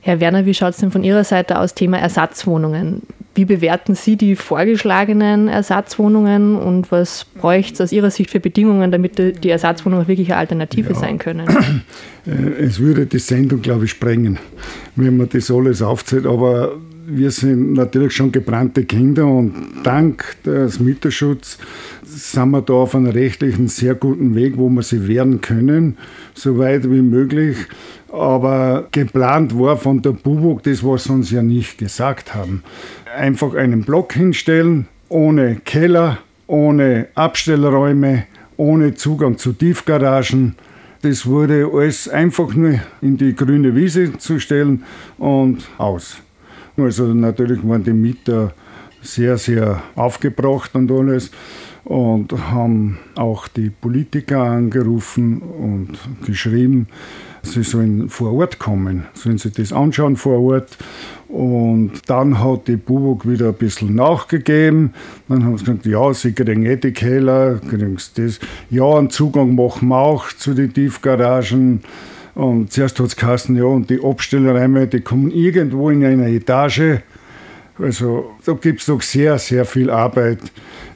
Herr 0.00 0.20
Werner, 0.20 0.46
wie 0.46 0.54
schaut 0.54 0.70
es 0.70 0.78
denn 0.78 0.90
von 0.90 1.04
Ihrer 1.04 1.24
Seite 1.24 1.58
aus 1.58 1.74
Thema 1.74 1.98
Ersatzwohnungen? 1.98 3.02
Wie 3.34 3.44
bewerten 3.44 3.94
Sie 3.94 4.16
die 4.16 4.34
vorgeschlagenen 4.34 5.48
Ersatzwohnungen 5.48 6.56
und 6.56 6.90
was 6.90 7.24
bräuchte 7.24 7.74
es 7.74 7.80
aus 7.80 7.92
Ihrer 7.92 8.10
Sicht 8.10 8.30
für 8.30 8.40
Bedingungen, 8.40 8.90
damit 8.90 9.18
die 9.18 9.50
Ersatzwohnungen 9.50 10.08
wirklich 10.08 10.32
eine 10.32 10.38
Alternative 10.38 10.92
ja. 10.92 10.98
sein 10.98 11.18
können? 11.18 11.46
Äh, 12.26 12.64
es 12.64 12.80
würde 12.80 13.06
die 13.06 13.18
Sendung, 13.18 13.62
glaube 13.62 13.86
ich, 13.86 13.92
sprengen, 13.92 14.38
wenn 14.94 15.16
man 15.16 15.30
das 15.30 15.50
alles 15.50 15.80
aufzählt. 15.80 16.26
Aber 16.26 16.76
wir 17.12 17.30
sind 17.30 17.72
natürlich 17.72 18.14
schon 18.14 18.32
gebrannte 18.32 18.84
Kinder 18.84 19.26
und 19.26 19.52
dank 19.82 20.36
des 20.44 20.80
Mieterschutzes 20.80 21.58
sind 22.02 22.50
wir 22.50 22.62
da 22.62 22.72
auf 22.74 22.94
einem 22.94 23.10
rechtlichen 23.10 23.68
sehr 23.68 23.94
guten 23.94 24.34
Weg, 24.34 24.56
wo 24.56 24.68
wir 24.68 24.82
sie 24.82 25.06
wehren 25.06 25.40
können, 25.40 25.96
so 26.34 26.58
weit 26.58 26.90
wie 26.90 27.02
möglich. 27.02 27.56
Aber 28.12 28.88
geplant 28.90 29.58
war 29.58 29.76
von 29.76 30.02
der 30.02 30.10
BUWOG 30.12 30.62
das, 30.62 30.84
was 30.84 31.04
sie 31.04 31.12
uns 31.12 31.30
ja 31.30 31.42
nicht 31.42 31.78
gesagt 31.78 32.34
haben. 32.34 32.62
Einfach 33.16 33.54
einen 33.54 33.82
Block 33.82 34.12
hinstellen, 34.12 34.86
ohne 35.08 35.56
Keller, 35.64 36.18
ohne 36.46 37.08
Abstellräume, 37.14 38.24
ohne 38.56 38.94
Zugang 38.94 39.38
zu 39.38 39.52
Tiefgaragen. 39.52 40.56
Das 41.02 41.26
wurde 41.26 41.70
alles 41.72 42.08
einfach 42.08 42.54
nur 42.54 42.80
in 43.00 43.16
die 43.16 43.34
grüne 43.34 43.74
Wiese 43.74 44.18
zu 44.18 44.38
stellen 44.38 44.84
und 45.18 45.68
aus. 45.78 46.18
Also 46.84 47.06
natürlich 47.14 47.66
waren 47.66 47.84
die 47.84 47.92
Mieter 47.92 48.52
sehr, 49.02 49.38
sehr 49.38 49.82
aufgebracht 49.96 50.74
und 50.74 50.90
alles 50.90 51.30
und 51.84 52.32
haben 52.50 52.98
auch 53.14 53.48
die 53.48 53.70
Politiker 53.70 54.42
angerufen 54.42 55.40
und 55.40 55.98
geschrieben, 56.26 56.86
sie 57.42 57.62
sollen 57.62 58.08
vor 58.08 58.32
Ort 58.34 58.58
kommen, 58.58 59.06
sollen 59.14 59.38
sie 59.38 59.50
das 59.50 59.72
anschauen 59.72 60.16
vor 60.16 60.40
Ort. 60.40 60.76
Und 61.28 61.92
dann 62.06 62.40
hat 62.40 62.68
die 62.68 62.76
Bubuk 62.76 63.28
wieder 63.28 63.48
ein 63.48 63.54
bisschen 63.54 63.94
nachgegeben. 63.94 64.92
Dann 65.28 65.44
haben 65.44 65.56
sie 65.56 65.64
gesagt, 65.64 65.86
ja, 65.86 66.12
sie 66.12 66.32
kriegen 66.32 66.66
eh 66.66 66.76
die 66.76 66.92
Keller, 66.92 67.60
kriegen 67.68 67.96
sie 67.98 68.24
das. 68.24 68.40
Ja, 68.68 68.96
einen 68.96 69.10
Zugang 69.10 69.54
machen 69.54 69.88
wir 69.88 69.98
auch 69.98 70.28
zu 70.28 70.54
den 70.54 70.72
Tiefgaragen. 70.74 71.82
Und 72.40 72.72
zuerst 72.72 72.98
hat 72.98 73.06
es 73.06 73.16
geheißen, 73.16 73.54
ja, 73.54 73.64
und 73.64 73.90
die 73.90 74.02
Abstellräume, 74.02 74.86
die 74.86 75.02
kommen 75.02 75.30
irgendwo 75.30 75.90
in 75.90 76.02
einer 76.02 76.26
Etage. 76.26 77.00
Also 77.78 78.30
da 78.46 78.54
gibt 78.54 78.80
es 78.80 78.88
noch 78.88 79.02
sehr, 79.02 79.38
sehr 79.38 79.66
viel 79.66 79.90
Arbeit. 79.90 80.38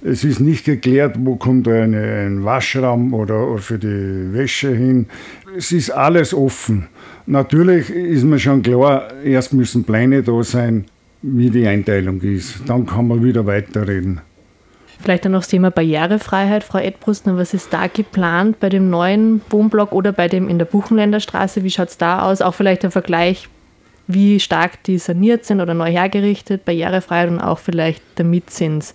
Es 0.02 0.24
ist 0.24 0.40
nicht 0.40 0.64
geklärt, 0.64 1.16
wo 1.18 1.36
kommt 1.36 1.68
eine, 1.68 2.00
ein 2.00 2.44
Waschraum 2.44 3.12
oder 3.12 3.58
für 3.58 3.78
die 3.78 4.32
Wäsche 4.32 4.74
hin. 4.74 5.06
Es 5.54 5.70
ist 5.70 5.90
alles 5.90 6.32
offen. 6.32 6.86
Natürlich 7.26 7.90
ist 7.90 8.24
mir 8.24 8.38
schon 8.38 8.62
klar, 8.62 9.12
erst 9.22 9.52
müssen 9.52 9.84
Pläne 9.84 10.22
da 10.22 10.42
sein, 10.42 10.86
wie 11.20 11.50
die 11.50 11.66
Einteilung 11.66 12.22
ist. 12.22 12.62
Dann 12.66 12.86
kann 12.86 13.06
man 13.06 13.22
wieder 13.22 13.44
weiterreden. 13.44 14.22
Vielleicht 15.00 15.24
dann 15.24 15.32
noch 15.32 15.40
das 15.40 15.48
Thema 15.48 15.70
Barrierefreiheit, 15.70 16.64
Frau 16.64 16.78
Edbrustner. 16.78 17.36
Was 17.36 17.54
ist 17.54 17.72
da 17.72 17.86
geplant 17.86 18.60
bei 18.60 18.68
dem 18.68 18.90
neuen 18.90 19.42
Wohnblock 19.50 19.92
oder 19.92 20.12
bei 20.12 20.28
dem 20.28 20.48
in 20.48 20.58
der 20.58 20.64
Buchenländerstraße? 20.66 21.64
Wie 21.64 21.70
schaut 21.70 21.88
es 21.88 21.98
da 21.98 22.22
aus? 22.22 22.40
Auch 22.40 22.54
vielleicht 22.54 22.84
ein 22.84 22.90
Vergleich, 22.90 23.48
wie 24.06 24.40
stark 24.40 24.82
die 24.84 24.98
saniert 24.98 25.44
sind 25.44 25.60
oder 25.60 25.74
neu 25.74 25.90
hergerichtet, 25.90 26.64
Barrierefreiheit 26.64 27.30
und 27.30 27.40
auch 27.40 27.58
vielleicht 27.58 28.02
der 28.18 28.24
Mietzins. 28.24 28.94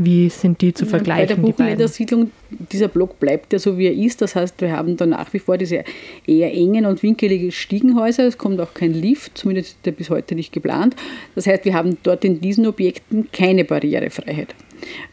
Wie 0.00 0.28
sind 0.28 0.60
die 0.60 0.72
zu 0.72 0.86
vergleichen? 0.86 1.26
Bei 1.26 1.34
der 1.34 1.42
Buchenländersiedlung, 1.42 2.30
dieser 2.50 2.86
Block 2.86 3.18
bleibt 3.18 3.52
ja 3.52 3.58
so, 3.58 3.76
wie 3.78 3.86
er 3.86 3.92
ist. 3.92 4.22
Das 4.22 4.36
heißt, 4.36 4.60
wir 4.60 4.70
haben 4.70 4.96
da 4.96 5.06
nach 5.06 5.32
wie 5.32 5.40
vor 5.40 5.58
diese 5.58 5.82
eher 6.24 6.54
engen 6.54 6.86
und 6.86 7.02
winkeligen 7.02 7.50
Stiegenhäuser. 7.50 8.24
Es 8.24 8.38
kommt 8.38 8.60
auch 8.60 8.74
kein 8.74 8.94
Lift, 8.94 9.36
zumindest 9.36 9.70
ist 9.70 9.86
der 9.86 9.90
bis 9.90 10.08
heute 10.08 10.36
nicht 10.36 10.52
geplant. 10.52 10.94
Das 11.34 11.48
heißt, 11.48 11.64
wir 11.64 11.74
haben 11.74 11.98
dort 12.04 12.24
in 12.24 12.40
diesen 12.40 12.64
Objekten 12.68 13.28
keine 13.32 13.64
Barrierefreiheit. 13.64 14.54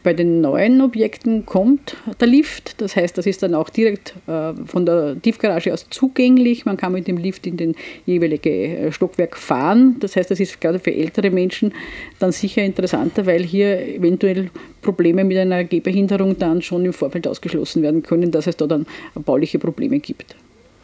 Bei 0.02 0.12
den 0.12 0.40
neuen 0.40 0.80
Objekten 0.80 1.46
kommt 1.46 1.96
der 2.20 2.28
Lift, 2.28 2.80
das 2.80 2.96
heißt, 2.96 3.16
das 3.18 3.26
ist 3.26 3.42
dann 3.42 3.54
auch 3.54 3.68
direkt 3.68 4.14
äh, 4.26 4.52
von 4.66 4.86
der 4.86 5.20
Tiefgarage 5.20 5.72
aus 5.72 5.86
zugänglich. 5.90 6.64
Man 6.64 6.76
kann 6.76 6.92
mit 6.92 7.06
dem 7.08 7.16
Lift 7.16 7.46
in 7.46 7.56
den 7.56 7.74
jeweiligen 8.04 8.52
äh, 8.52 8.92
Stockwerk 8.92 9.36
fahren. 9.36 9.96
Das 10.00 10.16
heißt, 10.16 10.30
das 10.30 10.40
ist 10.40 10.60
gerade 10.60 10.78
für 10.78 10.94
ältere 10.94 11.30
Menschen 11.30 11.72
dann 12.18 12.32
sicher 12.32 12.62
interessanter, 12.62 13.26
weil 13.26 13.42
hier 13.42 13.80
eventuell 13.96 14.50
Probleme 14.82 15.24
mit 15.24 15.36
einer 15.38 15.64
Gehbehinderung 15.64 16.38
dann 16.38 16.62
schon 16.62 16.84
im 16.84 16.92
Vorfeld 16.92 17.26
ausgeschlossen 17.26 17.82
werden 17.82 18.02
können, 18.02 18.30
dass 18.30 18.46
es 18.46 18.56
da 18.56 18.66
dann 18.66 18.86
bauliche 19.14 19.58
Probleme 19.58 19.98
gibt. 19.98 20.36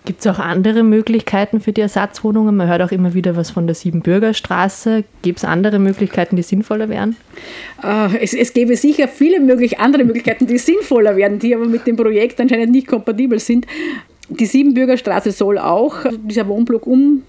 Gibt 0.04 0.21
es 0.21 0.26
auch 0.26 0.40
andere 0.40 0.82
Möglichkeiten 0.82 1.61
für 1.61 1.73
die 1.73 1.80
Ersatzwohnungen? 1.80 2.56
Man 2.56 2.68
hört 2.68 2.82
auch 2.82 2.90
immer 2.90 3.14
wieder 3.14 3.37
was 3.37 3.52
von 3.52 3.68
der 3.68 3.76
Siebenbürgerstraße. 3.76 5.04
Gibt 5.23 5.38
es 5.38 5.44
andere 5.44 5.78
Möglichkeiten, 5.78 6.35
die 6.35 6.42
sinnvoller 6.42 6.88
wären? 6.88 7.14
Äh, 7.85 8.18
es, 8.18 8.35
es 8.35 8.52
gäbe 8.52 8.75
sicher 8.75 9.06
viele 9.06 9.38
möglich, 9.38 9.78
andere 9.78 10.02
Möglichkeiten, 10.02 10.49
die 10.49 10.59
sinnvoller 10.59 11.16
wären, 11.16 11.38
die 11.38 11.54
aber 11.54 11.66
mit 11.66 11.87
dem 11.87 11.97
Projekt 11.97 12.40
anscheinend 12.40 12.73
nicht 12.73 12.88
kompatibel 12.88 13.38
sind. 13.38 13.66
Die 14.29 14.47
Siebenbürgerstraße 14.47 15.33
soll 15.33 15.59
auch, 15.59 16.07
dieser 16.23 16.47
Wohnblock 16.47 16.87
um, 16.87 17.23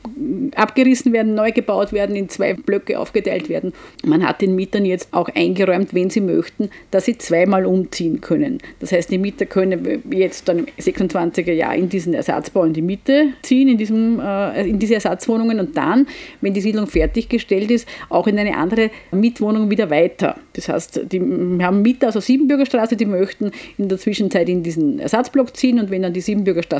abgerissen 0.55 1.11
werden, 1.11 1.33
neu 1.33 1.51
gebaut 1.51 1.91
werden, 1.91 2.15
in 2.15 2.29
zwei 2.29 2.53
Blöcke 2.53 2.99
aufgeteilt 2.99 3.49
werden. 3.49 3.73
Man 4.05 4.25
hat 4.25 4.41
den 4.41 4.55
Mietern 4.55 4.85
jetzt 4.85 5.09
auch 5.11 5.27
eingeräumt, 5.33 5.93
wenn 5.93 6.11
sie 6.11 6.21
möchten, 6.21 6.69
dass 6.91 7.05
sie 7.05 7.17
zweimal 7.17 7.65
umziehen 7.65 8.21
können. 8.21 8.59
Das 8.79 8.91
heißt, 8.91 9.09
die 9.09 9.17
Mieter 9.17 9.47
können 9.47 10.03
jetzt 10.11 10.47
dann 10.47 10.59
im 10.59 10.65
26er 10.79 11.51
Jahr 11.51 11.75
in 11.75 11.89
diesen 11.89 12.13
Ersatzbau 12.13 12.63
in 12.63 12.73
die 12.73 12.83
Mitte 12.83 13.29
ziehen, 13.41 13.69
in, 13.69 13.77
diesem, 13.77 14.19
äh, 14.19 14.67
in 14.67 14.77
diese 14.77 14.93
Ersatzwohnungen 14.93 15.59
und 15.59 15.75
dann, 15.75 16.07
wenn 16.41 16.53
die 16.53 16.61
Siedlung 16.61 16.85
fertiggestellt 16.85 17.71
ist, 17.71 17.87
auch 18.09 18.27
in 18.27 18.37
eine 18.37 18.55
andere 18.55 18.91
Mietwohnung 19.11 19.71
wieder 19.71 19.89
weiter. 19.89 20.35
Das 20.53 20.69
heißt, 20.69 21.11
die, 21.11 21.19
haben 21.19 21.81
Mieter 21.81 22.09
aus 22.09 22.13
der 22.13 22.21
Siebenbürgerstraße, 22.21 22.95
die 22.95 23.07
möchten 23.07 23.51
in 23.79 23.89
der 23.89 23.97
Zwischenzeit 23.97 24.47
in 24.47 24.61
diesen 24.61 24.99
Ersatzblock 24.99 25.57
ziehen 25.57 25.79
und 25.79 25.89
wenn 25.89 26.03
dann 26.03 26.13
die 26.13 26.21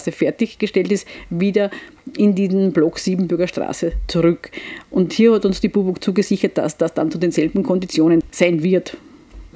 Siebenbürgerstraße 0.03 0.11
fertiggestellt 0.11 0.91
ist, 0.91 1.07
wieder 1.29 1.69
in 2.17 2.35
diesen 2.35 2.71
Block 2.73 2.99
Siebenbürger 2.99 3.47
Straße 3.47 3.93
zurück. 4.07 4.51
Und 4.89 5.13
hier 5.13 5.33
hat 5.33 5.45
uns 5.45 5.61
die 5.61 5.69
BUBUG 5.69 6.03
zugesichert, 6.03 6.57
dass 6.57 6.77
das 6.77 6.93
dann 6.93 7.11
zu 7.11 7.17
denselben 7.17 7.63
Konditionen 7.63 8.21
sein 8.31 8.63
wird. 8.63 8.97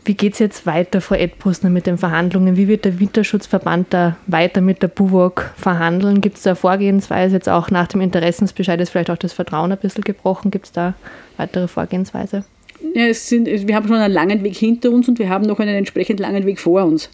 Wie 0.06 0.14
geht 0.14 0.34
es 0.34 0.40
jetzt 0.40 0.66
weiter, 0.66 1.02
Frau 1.02 1.16
Edbrustner, 1.16 1.70
mit 1.70 1.86
den 1.86 1.98
Verhandlungen? 1.98 2.56
Wie 2.56 2.70
wird 2.70 2.86
der 2.86 2.98
Winterschutzverband 2.98 3.88
da 3.90 4.16
weiter 4.26 4.62
mit 4.62 4.82
der 4.82 4.88
BUWOG 4.88 5.52
verhandeln? 5.58 6.22
Gibt 6.22 6.38
es 6.38 6.44
da 6.44 6.56
Vorgehensweise 6.56 7.36
jetzt 7.36 7.50
auch 7.50 7.70
nach 7.72 7.88
dem 7.88 8.00
Interessensbescheid 8.00 8.80
ist 8.80 8.92
vielleicht 8.92 9.10
auch 9.10 9.18
das 9.18 9.34
Vertrauen 9.34 9.72
ein 9.72 9.78
bisschen 9.78 10.06
gebrochen? 10.06 10.50
Gibt 10.50 10.68
es 10.68 10.72
da 10.72 10.94
weitere 11.36 11.68
Vorgehensweise? 11.68 12.46
Es 12.94 13.30
sind, 13.30 13.48
wir 13.48 13.76
haben 13.76 13.88
schon 13.88 13.98
einen 13.98 14.14
langen 14.14 14.44
Weg 14.44 14.56
hinter 14.56 14.92
uns 14.92 15.08
und 15.08 15.18
wir 15.18 15.30
haben 15.30 15.46
noch 15.46 15.60
einen 15.60 15.76
entsprechend 15.76 16.20
langen 16.20 16.46
Weg 16.46 16.60
vor 16.60 16.84
uns. 16.84 17.10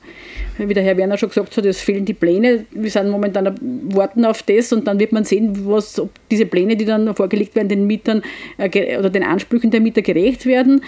Wie 0.57 0.73
der 0.73 0.83
Herr 0.83 0.97
Werner 0.97 1.17
schon 1.17 1.29
gesagt 1.29 1.55
hat, 1.55 1.65
es 1.65 1.79
fehlen 1.79 2.05
die 2.05 2.13
Pläne. 2.13 2.65
Wir 2.71 2.89
sind 2.89 3.09
momentan 3.09 3.55
warten 3.93 4.25
auf 4.25 4.43
das 4.43 4.73
und 4.73 4.87
dann 4.87 4.99
wird 4.99 5.13
man 5.13 5.23
sehen, 5.23 5.65
was, 5.65 5.99
ob 5.99 6.09
diese 6.29 6.45
Pläne, 6.45 6.75
die 6.75 6.85
dann 6.85 7.15
vorgelegt 7.15 7.55
werden, 7.55 7.69
den 7.69 7.87
Mietern 7.87 8.23
äh, 8.57 8.97
oder 8.97 9.09
den 9.09 9.23
Ansprüchen 9.23 9.71
der 9.71 9.79
Mieter 9.79 10.01
gerecht 10.01 10.45
werden. 10.45 10.81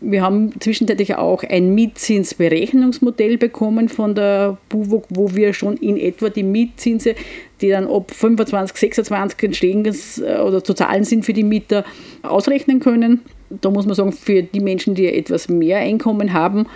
Wir 0.00 0.22
haben 0.22 0.58
zwischenzeitlich 0.60 1.16
auch 1.16 1.42
ein 1.42 1.74
Mietzinsberechnungsmodell 1.74 3.36
bekommen 3.36 3.88
von 3.88 4.14
der 4.14 4.58
BUWOG, 4.68 5.06
wo 5.10 5.34
wir 5.34 5.52
schon 5.52 5.76
in 5.76 5.96
etwa 5.96 6.30
die 6.30 6.44
Mietzinse, 6.44 7.14
die 7.60 7.68
dann 7.68 7.86
ab 7.86 8.10
25, 8.12 8.76
26 8.76 9.42
entstehen 9.42 9.84
äh, 9.84 10.40
oder 10.40 10.62
zu 10.62 10.72
zahlen 10.72 11.04
sind 11.04 11.24
für 11.24 11.32
die 11.32 11.44
Mieter, 11.44 11.84
ausrechnen 12.22 12.78
können 12.80 13.22
da 13.50 13.70
muss 13.70 13.86
man 13.86 13.94
sagen, 13.94 14.12
für 14.12 14.42
die 14.42 14.60
Menschen, 14.60 14.94
die 14.94 15.06
etwas 15.06 15.48
mehr 15.48 15.78
Einkommen 15.78 16.32
haben, 16.32 16.66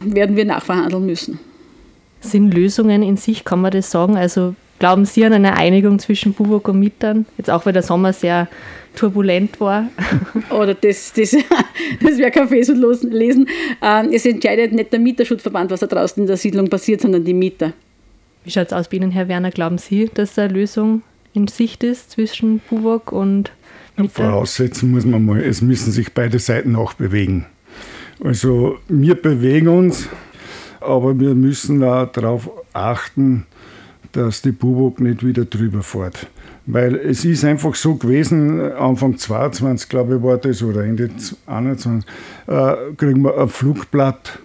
werden 0.00 0.36
wir 0.36 0.44
nachverhandeln 0.44 1.06
müssen. 1.06 1.38
Sind 2.20 2.52
Lösungen 2.52 3.02
in 3.02 3.16
sich, 3.16 3.44
kann 3.44 3.60
man 3.60 3.70
das 3.70 3.90
sagen? 3.90 4.16
Also 4.16 4.54
glauben 4.78 5.04
Sie 5.04 5.24
an 5.24 5.32
eine 5.32 5.56
Einigung 5.56 5.98
zwischen 5.98 6.32
Buwok 6.32 6.68
und 6.68 6.80
Mietern? 6.80 7.26
Jetzt 7.36 7.50
auch, 7.50 7.66
weil 7.66 7.72
der 7.72 7.82
Sommer 7.82 8.12
sehr 8.12 8.48
turbulent 8.94 9.60
war. 9.60 9.88
Oder 10.50 10.74
das, 10.74 11.12
das, 11.12 11.32
das 12.02 12.18
wäre 12.18 12.30
kein 12.30 12.48
Fest 12.48 12.72
lesen. 13.02 13.48
Ähm, 13.82 14.10
es 14.12 14.24
entscheidet 14.24 14.72
nicht 14.72 14.92
der 14.92 15.00
Mieterschutzverband, 15.00 15.70
was 15.70 15.80
da 15.80 15.86
draußen 15.86 16.22
in 16.22 16.26
der 16.26 16.36
Siedlung 16.36 16.68
passiert, 16.68 17.02
sondern 17.02 17.24
die 17.24 17.34
Mieter. 17.34 17.72
Wie 18.44 18.50
schaut 18.50 18.68
es 18.68 18.72
aus 18.72 18.88
bei 18.88 18.96
Ihnen, 18.96 19.10
Herr 19.10 19.28
Werner? 19.28 19.50
Glauben 19.50 19.78
Sie, 19.78 20.10
dass 20.12 20.38
eine 20.38 20.52
Lösung 20.52 21.02
in 21.34 21.48
Sicht 21.48 21.84
ist 21.84 22.12
zwischen 22.12 22.60
Buwok 22.70 23.12
und 23.12 23.52
voraussetzen 24.08 24.90
muss 24.90 25.04
man 25.04 25.24
mal, 25.24 25.40
es 25.40 25.62
müssen 25.62 25.92
sich 25.92 26.12
beide 26.12 26.38
Seiten 26.38 26.76
auch 26.76 26.94
bewegen. 26.94 27.46
Also 28.22 28.78
wir 28.88 29.14
bewegen 29.14 29.68
uns, 29.68 30.08
aber 30.80 31.18
wir 31.18 31.34
müssen 31.34 31.82
auch 31.82 32.10
darauf 32.12 32.50
achten, 32.72 33.46
dass 34.12 34.42
die 34.42 34.52
Bubok 34.52 35.00
nicht 35.00 35.24
wieder 35.24 35.44
drüber 35.44 35.82
fährt. 35.82 36.28
Weil 36.66 36.96
es 36.96 37.24
ist 37.24 37.44
einfach 37.44 37.74
so 37.74 37.94
gewesen, 37.94 38.60
Anfang 38.72 39.16
22, 39.16 39.88
glaube 39.88 40.16
ich, 40.16 40.22
war 40.22 40.36
das, 40.38 40.62
oder 40.62 40.84
Ende 40.84 41.10
21, 41.46 42.08
äh, 42.48 42.74
kriegen 42.96 43.22
wir 43.22 43.38
ein 43.38 43.48
Flugblatt. 43.48 44.40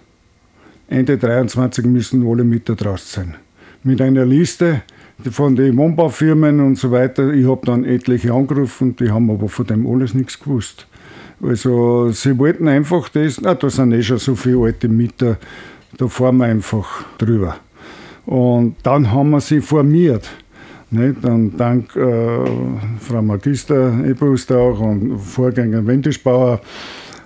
Ende 0.88 1.18
23 1.18 1.84
müssen 1.86 2.26
alle 2.28 2.44
mit 2.44 2.68
da 2.68 2.74
draußen 2.74 3.24
sein. 3.24 3.34
Mit 3.82 4.00
einer 4.00 4.24
Liste 4.24 4.82
von 5.30 5.56
den 5.56 5.76
Wohnbaufirmen 5.76 6.60
und 6.60 6.76
so 6.76 6.90
weiter. 6.90 7.32
Ich 7.32 7.46
habe 7.46 7.64
dann 7.64 7.84
etliche 7.84 8.32
angerufen, 8.32 8.96
die 8.96 9.10
haben 9.10 9.30
aber 9.30 9.48
von 9.48 9.66
dem 9.66 9.86
alles 9.86 10.14
nichts 10.14 10.38
gewusst. 10.40 10.86
Also 11.42 12.10
sie 12.10 12.38
wollten 12.38 12.68
einfach 12.68 13.08
das, 13.08 13.40
na, 13.40 13.54
da 13.54 13.68
sind 13.68 13.92
eh 13.92 14.02
schon 14.02 14.18
so 14.18 14.34
viele 14.34 14.58
alte 14.64 14.88
Mieter, 14.88 15.38
da 15.98 16.06
fahren 16.06 16.36
wir 16.38 16.46
einfach 16.46 17.04
drüber. 17.18 17.56
Und 18.26 18.76
dann 18.82 19.10
haben 19.10 19.30
wir 19.30 19.40
sie 19.40 19.60
formiert. 19.60 20.30
Nicht? 20.90 21.24
Und 21.24 21.56
dank 21.56 21.96
äh, 21.96 22.44
Frau 23.00 23.22
Magister 23.22 24.04
Ebrust 24.04 24.52
auch 24.52 24.78
und 24.78 25.18
Vorgänger 25.18 25.86
Wendischbauer 25.86 26.60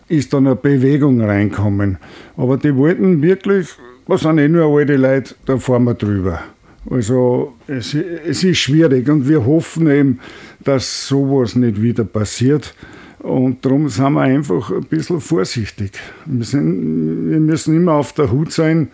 ist 0.09 0.33
dann 0.33 0.47
eine 0.47 0.57
Bewegung 0.57 1.21
reinkommen. 1.21 1.99
Aber 2.37 2.57
die 2.57 2.75
wollten 2.75 3.21
wirklich, 3.23 3.69
was 4.07 4.21
sind 4.21 4.39
eh 4.39 4.49
nur 4.49 4.67
alte 4.67 4.97
Leute, 4.97 5.35
da 5.47 5.59
fahren 5.59 5.85
wir 5.85 5.95
drüber. 5.95 6.41
Also 6.91 7.55
es, 7.67 7.95
es 7.95 8.45
ist 8.45 8.59
schwierig 8.59 9.09
und 9.09 9.29
wir 9.29 9.45
hoffen 9.45 9.91
eben, 9.91 10.21
dass 10.61 11.09
sowas 11.09 11.57
nicht 11.57 11.81
wieder 11.81 12.05
passiert. 12.05 12.75
Und 13.19 13.65
darum 13.65 13.89
sind 13.89 14.13
wir 14.13 14.21
einfach 14.21 14.71
ein 14.71 14.85
bisschen 14.85 15.21
vorsichtig. 15.21 15.93
Wir, 16.27 16.45
sind, 16.45 17.31
wir 17.31 17.41
müssen 17.41 17.75
immer 17.75 17.95
auf 17.95 18.13
der 18.13 18.31
Hut 18.31 18.53
sein, 18.53 18.89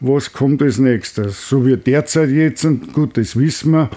was 0.00 0.32
kommt 0.32 0.62
als 0.62 0.78
nächstes. 0.78 1.48
So 1.48 1.64
wie 1.64 1.76
derzeit 1.76 2.30
jetzt, 2.30 2.64
und 2.64 2.92
gut, 2.92 3.16
das 3.16 3.36
wissen 3.36 3.72
wir, 3.72 3.90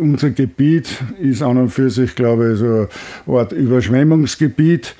unser 0.00 0.30
Gebiet 0.30 0.88
ist 1.20 1.42
an 1.42 1.58
und 1.58 1.70
für 1.70 1.90
sich, 1.90 2.14
glaube 2.14 2.52
ich, 2.52 2.58
so 2.58 2.66
eine 3.26 3.38
Art 3.38 3.52
Überschwemmungsgebiet. 3.52 4.94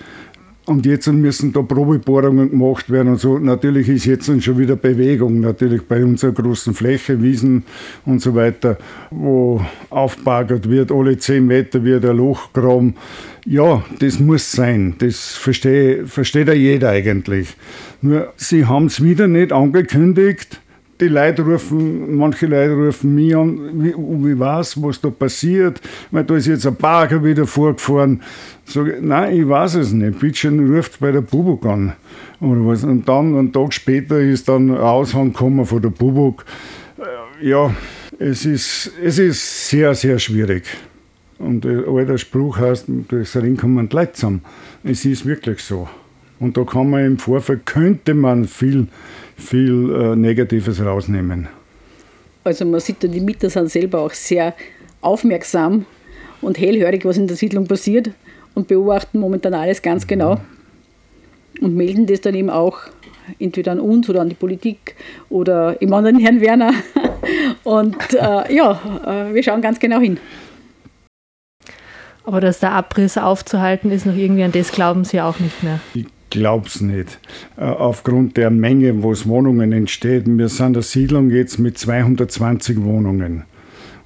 Und 0.68 0.84
jetzt 0.84 1.10
müssen 1.10 1.54
da 1.54 1.62
Probebohrungen 1.62 2.50
gemacht 2.50 2.90
werden 2.90 3.12
und 3.12 3.18
so. 3.18 3.38
Natürlich 3.38 3.88
ist 3.88 4.04
jetzt 4.04 4.26
schon 4.26 4.58
wieder 4.58 4.76
Bewegung, 4.76 5.40
natürlich 5.40 5.80
bei 5.80 6.04
unserer 6.04 6.32
großen 6.32 6.74
Fläche, 6.74 7.22
Wiesen 7.22 7.62
und 8.04 8.20
so 8.20 8.34
weiter, 8.34 8.76
wo 9.10 9.64
aufbagert 9.88 10.68
wird, 10.68 10.92
alle 10.92 11.16
10 11.16 11.46
Meter 11.46 11.82
wird 11.84 12.04
ein 12.04 12.18
Loch 12.18 12.52
graben. 12.52 12.96
Ja, 13.46 13.82
das 13.98 14.20
muss 14.20 14.52
sein. 14.52 14.96
Das 14.98 15.32
versteht, 15.36 16.06
versteht 16.06 16.48
ja 16.48 16.54
jeder 16.54 16.90
eigentlich. 16.90 17.56
Nur, 18.02 18.34
sie 18.36 18.66
haben 18.66 18.86
es 18.86 19.02
wieder 19.02 19.26
nicht 19.26 19.52
angekündigt 19.54 20.60
die 21.00 21.08
Leute 21.08 21.42
rufen, 21.42 22.16
manche 22.16 22.46
Leute 22.46 22.74
rufen 22.74 23.14
mich 23.14 23.36
an, 23.36 23.82
wie, 23.82 23.94
wie 23.94 24.38
weiß, 24.38 24.82
was 24.82 25.00
da 25.00 25.10
passiert, 25.10 25.80
weil 26.10 26.24
da 26.24 26.36
ist 26.36 26.46
jetzt 26.46 26.66
ein 26.66 26.76
Bagger 26.76 27.22
wieder 27.22 27.46
vorgefahren. 27.46 28.22
Ich, 28.66 28.76
nein, 29.00 29.36
ich 29.36 29.48
weiß 29.48 29.74
es 29.76 29.92
nicht. 29.92 30.18
Bitte 30.18 30.50
ruft 30.50 31.00
bei 31.00 31.12
der 31.12 31.20
Bubuk 31.20 31.64
an. 31.66 31.94
Oder 32.40 32.66
was. 32.66 32.84
Und 32.84 33.08
dann, 33.08 33.36
einen 33.36 33.52
Tag 33.52 33.72
später, 33.72 34.18
ist 34.20 34.48
dann 34.48 34.70
ein 34.70 34.76
Aushang 34.76 35.32
gekommen 35.32 35.64
von 35.64 35.82
der 35.82 35.90
Bubuk. 35.90 36.44
Äh, 36.98 37.48
ja, 37.48 37.74
es 38.18 38.44
ist, 38.44 38.92
es 39.02 39.18
ist 39.18 39.68
sehr, 39.68 39.94
sehr 39.94 40.18
schwierig. 40.18 40.64
Und 41.38 41.64
ein 41.64 41.84
alter 41.86 42.18
Spruch 42.18 42.58
heißt, 42.58 42.86
durchs 43.08 43.36
Ring 43.36 43.56
kommen 43.56 43.88
die 43.88 43.94
Leute 43.94 44.12
zusammen. 44.12 44.42
Es 44.82 45.04
ist 45.04 45.24
wirklich 45.24 45.62
so. 45.62 45.88
Und 46.40 46.56
da 46.56 46.64
kann 46.64 46.90
man 46.90 47.04
im 47.04 47.18
Vorfeld, 47.18 47.66
könnte 47.66 48.14
man 48.14 48.46
viel 48.46 48.88
viel 49.38 49.94
äh, 49.94 50.16
Negatives 50.16 50.84
rausnehmen. 50.84 51.48
Also 52.44 52.64
man 52.64 52.80
sieht, 52.80 53.02
die 53.02 53.20
Mieter 53.20 53.48
sind 53.50 53.70
selber 53.70 54.00
auch 54.00 54.12
sehr 54.12 54.54
aufmerksam 55.00 55.86
und 56.40 56.58
hellhörig, 56.58 57.04
was 57.04 57.16
in 57.16 57.26
der 57.26 57.36
Siedlung 57.36 57.66
passiert 57.66 58.10
und 58.54 58.68
beobachten 58.68 59.20
momentan 59.20 59.54
alles 59.54 59.80
ganz 59.80 60.04
mhm. 60.04 60.08
genau 60.08 60.40
und 61.60 61.76
melden 61.76 62.06
das 62.06 62.20
dann 62.20 62.34
eben 62.34 62.50
auch 62.50 62.78
entweder 63.38 63.72
an 63.72 63.80
uns 63.80 64.08
oder 64.08 64.20
an 64.20 64.28
die 64.28 64.34
Politik 64.34 64.96
oder 65.28 65.80
im 65.80 65.92
anderen 65.92 66.18
Herrn 66.18 66.40
Werner. 66.40 66.72
Und 67.64 68.14
äh, 68.14 68.54
ja, 68.54 68.80
äh, 69.04 69.34
wir 69.34 69.42
schauen 69.42 69.60
ganz 69.60 69.78
genau 69.78 70.00
hin. 70.00 70.18
Aber 72.24 72.40
dass 72.40 72.60
der 72.60 72.72
Abriss 72.72 73.18
aufzuhalten 73.18 73.90
ist, 73.90 74.06
noch 74.06 74.16
irgendwie 74.16 74.44
an 74.44 74.52
das 74.52 74.72
glauben 74.72 75.04
Sie 75.04 75.20
auch 75.20 75.38
nicht 75.40 75.62
mehr. 75.62 75.80
Ich 75.94 76.06
glaub's 76.30 76.80
nicht. 76.80 77.18
Äh, 77.56 77.64
aufgrund 77.64 78.36
der 78.36 78.50
Menge, 78.50 79.02
wo 79.02 79.12
es 79.12 79.26
Wohnungen 79.26 79.72
entsteht. 79.72 80.24
Wir 80.26 80.48
sind 80.48 80.76
eine 80.76 80.82
Siedlung 80.82 81.30
jetzt 81.30 81.58
mit 81.58 81.78
220 81.78 82.82
Wohnungen. 82.82 83.44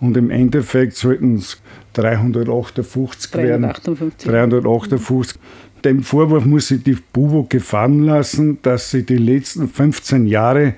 Und 0.01 0.17
im 0.17 0.31
Endeffekt 0.31 0.97
sollten 0.97 1.37
es 1.37 1.61
358 1.95 3.31
358. 3.31 4.27
werden. 4.27 4.61
358. 4.61 5.41
Dem 5.85 6.03
Vorwurf 6.03 6.45
muss 6.45 6.69
sich 6.69 6.83
die 6.83 6.97
Bubo 7.13 7.47
gefallen 7.49 8.05
lassen, 8.05 8.59
dass 8.63 8.91
sie 8.91 9.05
die 9.05 9.17
letzten 9.17 9.69
15 9.69 10.27
Jahre 10.27 10.75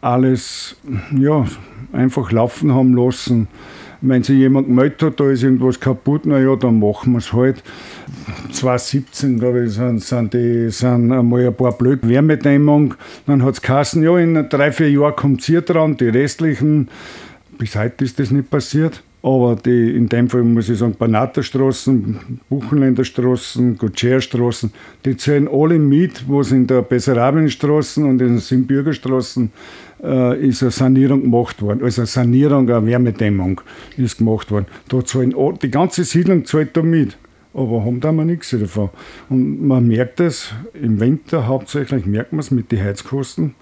alles 0.00 0.76
ja, 1.16 1.46
einfach 1.92 2.32
laufen 2.32 2.74
haben 2.74 2.94
lassen. 2.94 3.48
Wenn 4.02 4.24
sich 4.24 4.36
jemand 4.36 4.66
gemeldet 4.66 5.02
hat, 5.02 5.20
da 5.20 5.30
ist 5.30 5.44
irgendwas 5.44 5.78
kaputt, 5.78 6.26
naja, 6.26 6.56
dann 6.56 6.80
machen 6.80 7.12
wir 7.12 7.18
es 7.18 7.32
halt. 7.32 7.62
2017, 8.50 9.38
glaube 9.38 9.64
ich, 9.64 9.72
sind, 9.72 10.02
sind, 10.02 10.34
die, 10.34 10.70
sind 10.70 11.12
einmal 11.12 11.46
ein 11.46 11.54
paar 11.54 11.72
blöd 11.72 12.00
Wärmedämmung. 12.06 12.94
Dann 13.26 13.44
hat 13.44 13.54
es 13.54 13.62
geheißen, 13.62 14.02
ja, 14.02 14.18
in 14.18 14.48
drei, 14.48 14.72
vier 14.72 14.90
Jahren 14.90 15.14
kommt 15.14 15.48
es 15.48 15.64
dran, 15.64 15.96
die 15.96 16.08
restlichen. 16.08 16.88
Bis 17.58 17.76
heute 17.76 18.04
ist 18.04 18.18
das 18.18 18.32
nicht 18.32 18.50
passiert. 18.50 19.02
Aber 19.22 19.54
die, 19.54 19.96
in 19.96 20.08
dem 20.08 20.28
Fall 20.28 20.42
muss 20.42 20.68
ich 20.68 20.78
sagen, 20.78 20.96
Banaterstraßen, 20.98 22.40
Buchenländerstraßen, 22.48 23.78
Gutscherstraßen, 23.78 24.72
die 25.04 25.16
zählen 25.16 25.48
alle 25.48 25.78
mit, 25.78 26.28
was 26.28 26.50
in 26.50 26.66
der 26.66 26.82
Bessarabienstraßen 26.82 28.04
und 28.04 28.20
in 28.20 28.28
den 28.28 28.38
Siebenbürgerstraßen 28.38 29.52
äh, 30.02 30.44
ist 30.44 30.62
eine 30.62 30.72
Sanierung 30.72 31.22
gemacht 31.22 31.62
worden. 31.62 31.84
Also 31.84 32.00
eine 32.00 32.06
Sanierung, 32.06 32.68
eine 32.68 32.84
Wärmedämmung 32.84 33.60
ist 33.96 34.18
gemacht 34.18 34.50
worden. 34.50 34.66
Da 34.88 35.04
zahlen, 35.04 35.34
die 35.62 35.70
ganze 35.70 36.02
Siedlung 36.02 36.44
zahlt 36.44 36.76
da 36.76 36.82
mit 36.82 37.16
aber 37.54 37.84
haben 37.84 38.00
da 38.00 38.12
mal 38.12 38.24
nichts 38.24 38.50
davon. 38.50 38.90
Und 39.28 39.66
man 39.66 39.86
merkt 39.86 40.20
es 40.20 40.52
im 40.72 41.00
Winter 41.00 41.46
hauptsächlich, 41.46 42.06
merkt 42.06 42.32
man 42.32 42.40
es 42.40 42.50
mit 42.50 42.72
den 42.72 42.82
Heizkosten, 42.82 43.54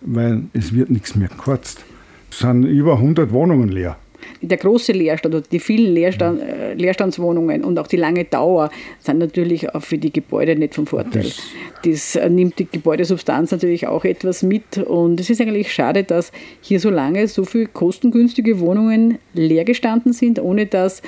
weil 0.00 0.44
es 0.52 0.74
wird 0.74 0.90
nichts 0.90 1.14
mehr 1.14 1.28
gekürzt. 1.28 1.84
Es 2.30 2.40
sind 2.40 2.64
über 2.64 2.94
100 2.94 3.32
Wohnungen 3.32 3.68
leer. 3.68 3.96
Der 4.40 4.58
große 4.58 4.92
Leerstand 4.92 5.34
oder 5.34 5.44
die 5.50 5.60
vielen 5.60 5.94
Leerstand, 5.94 6.40
äh, 6.40 6.74
Leerstandswohnungen 6.74 7.64
und 7.64 7.78
auch 7.78 7.86
die 7.86 7.96
lange 7.96 8.24
Dauer 8.24 8.70
sind 9.00 9.18
natürlich 9.18 9.74
auch 9.74 9.82
für 9.82 9.98
die 9.98 10.12
Gebäude 10.12 10.56
nicht 10.56 10.74
vom 10.74 10.86
Vorteil. 10.86 11.22
Das, 11.22 11.42
das 11.84 12.16
äh, 12.16 12.28
nimmt 12.28 12.58
die 12.58 12.66
Gebäudesubstanz 12.70 13.50
natürlich 13.50 13.86
auch 13.86 14.04
etwas 14.04 14.42
mit 14.42 14.78
und 14.78 15.20
es 15.20 15.30
ist 15.30 15.40
eigentlich 15.40 15.72
schade, 15.72 16.04
dass 16.04 16.32
hier 16.60 16.80
so 16.80 16.90
lange 16.90 17.28
so 17.28 17.44
viele 17.44 17.66
kostengünstige 17.66 18.60
Wohnungen 18.60 19.18
leer 19.34 19.64
gestanden 19.64 20.12
sind, 20.12 20.40
ohne 20.40 20.66
dass 20.66 21.02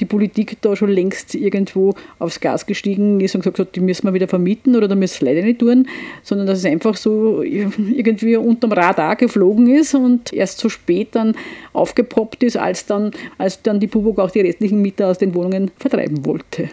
die 0.00 0.04
Politik 0.04 0.58
da 0.60 0.76
schon 0.76 0.90
längst 0.90 1.34
irgendwo 1.34 1.94
aufs 2.18 2.40
Gas 2.40 2.66
gestiegen 2.66 3.20
ist 3.20 3.34
und 3.34 3.42
gesagt 3.42 3.58
hat, 3.58 3.76
die 3.76 3.80
müssen 3.80 4.06
wir 4.06 4.14
wieder 4.14 4.28
vermieten 4.28 4.76
oder 4.76 4.88
da 4.88 4.94
müssen 4.94 5.26
wir 5.26 5.34
leider 5.34 5.46
nicht 5.46 5.60
tun, 5.60 5.86
sondern 6.22 6.46
dass 6.46 6.58
es 6.58 6.64
einfach 6.64 6.96
so 6.96 7.42
irgendwie 7.42 8.36
unterm 8.36 8.72
Radar 8.72 9.16
geflogen 9.16 9.68
ist 9.68 9.94
und 9.94 10.32
erst 10.32 10.58
so 10.58 10.68
spät 10.68 11.08
dann 11.12 11.34
aufgepoppt 11.72 12.42
ist, 12.42 12.56
als 12.56 12.86
dann, 12.86 13.10
als 13.38 13.62
dann 13.62 13.80
die 13.80 13.86
Bubok 13.86 14.18
auch 14.18 14.30
die 14.30 14.40
restlichen 14.40 14.82
Mieter 14.82 15.08
aus 15.08 15.18
den 15.18 15.34
Wohnungen 15.34 15.70
vertreiben 15.78 16.24
wollte. 16.24 16.68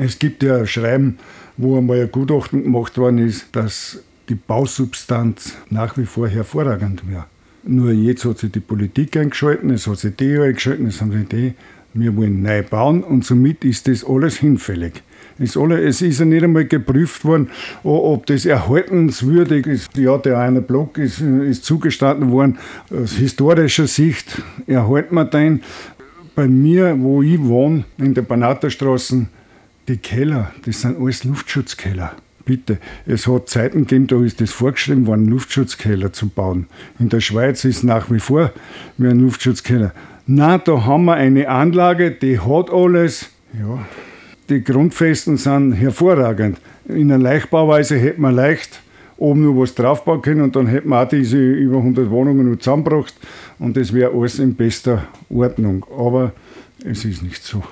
Es 0.00 0.18
gibt 0.18 0.42
ja 0.42 0.66
Schreiben, 0.66 1.18
wo 1.56 1.78
einmal 1.78 2.00
ein 2.00 2.10
Gutachten 2.10 2.62
gemacht 2.62 2.96
worden 2.98 3.18
ist, 3.18 3.46
dass 3.52 4.02
die 4.28 4.34
Bausubstanz 4.34 5.56
nach 5.70 5.96
wie 5.96 6.06
vor 6.06 6.28
hervorragend 6.28 7.08
wäre. 7.08 7.26
Nur 7.68 7.90
jetzt 7.90 8.24
hat 8.24 8.38
sich 8.38 8.52
die 8.52 8.60
Politik 8.60 9.16
eingeschalten, 9.16 9.70
es 9.70 9.86
hat 9.86 9.98
sich 9.98 10.14
die 10.14 10.38
eingeschalten, 10.38 10.86
es 10.86 11.00
haben 11.00 11.12
sich 11.12 11.28
die 11.28 11.54
wir 11.98 12.16
wollen 12.16 12.42
neu 12.42 12.62
bauen 12.62 13.02
und 13.02 13.24
somit 13.24 13.64
ist 13.64 13.88
das 13.88 14.04
alles 14.04 14.36
hinfällig. 14.36 15.02
Es, 15.38 15.56
alle, 15.56 15.82
es 15.82 16.00
ist 16.00 16.20
ja 16.20 16.24
nicht 16.24 16.44
einmal 16.44 16.64
geprüft 16.64 17.24
worden, 17.24 17.50
ob 17.82 18.26
das 18.26 18.46
erhaltenswürdig 18.46 19.66
ist. 19.66 19.96
Ja, 19.96 20.16
der 20.16 20.38
eine 20.38 20.62
Block 20.62 20.96
ist, 20.96 21.20
ist 21.20 21.64
zugestanden 21.64 22.30
worden. 22.30 22.58
Aus 22.90 23.12
historischer 23.12 23.86
Sicht 23.86 24.42
erhalten 24.66 25.14
wir 25.14 25.26
den. 25.26 25.62
Bei 26.34 26.48
mir, 26.48 26.98
wo 26.98 27.22
ich 27.22 27.42
wohne, 27.42 27.84
in 27.98 28.14
der 28.14 28.22
Banaterstraße, 28.22 29.26
die 29.88 29.96
Keller, 29.98 30.52
das 30.64 30.82
sind 30.82 30.98
alles 30.98 31.24
Luftschutzkeller. 31.24 32.12
Bitte, 32.44 32.78
es 33.06 33.26
hat 33.26 33.48
Zeiten 33.48 33.80
gegeben, 33.80 34.06
da 34.06 34.22
ist 34.22 34.40
das 34.40 34.52
vorgeschrieben 34.52 35.06
worden, 35.06 35.26
Luftschutzkeller 35.26 36.12
zu 36.12 36.28
bauen. 36.28 36.66
In 36.98 37.08
der 37.08 37.20
Schweiz 37.20 37.64
ist 37.64 37.82
nach 37.82 38.10
wie 38.10 38.20
vor 38.20 38.52
wie 38.98 39.08
ein 39.08 39.20
Luftschutzkeller. 39.20 39.92
Na, 40.28 40.58
da 40.58 40.84
haben 40.84 41.04
wir 41.04 41.14
eine 41.14 41.48
Anlage, 41.48 42.10
die 42.10 42.40
hat 42.40 42.70
alles. 42.70 43.30
Ja, 43.52 43.86
die 44.48 44.62
Grundfesten 44.62 45.36
sind 45.36 45.72
hervorragend. 45.74 46.58
In 46.88 47.12
einer 47.12 47.22
Leichtbauweise 47.22 47.96
hätte 47.96 48.20
man 48.20 48.34
leicht 48.34 48.82
oben 49.18 49.42
nur 49.42 49.62
was 49.62 49.74
draufbauen 49.76 50.22
können 50.22 50.42
und 50.42 50.56
dann 50.56 50.66
hätten 50.66 50.88
wir 50.88 51.00
auch 51.00 51.08
diese 51.08 51.38
über 51.38 51.78
100 51.78 52.10
Wohnungen 52.10 52.50
noch 52.50 52.58
zusammengebracht 52.58 53.14
und 53.60 53.76
das 53.76 53.92
wäre 53.92 54.12
alles 54.12 54.40
in 54.40 54.56
bester 54.56 55.06
Ordnung. 55.30 55.86
Aber 55.96 56.32
es 56.84 57.04
ist 57.04 57.22
nicht 57.22 57.44
so. 57.44 57.62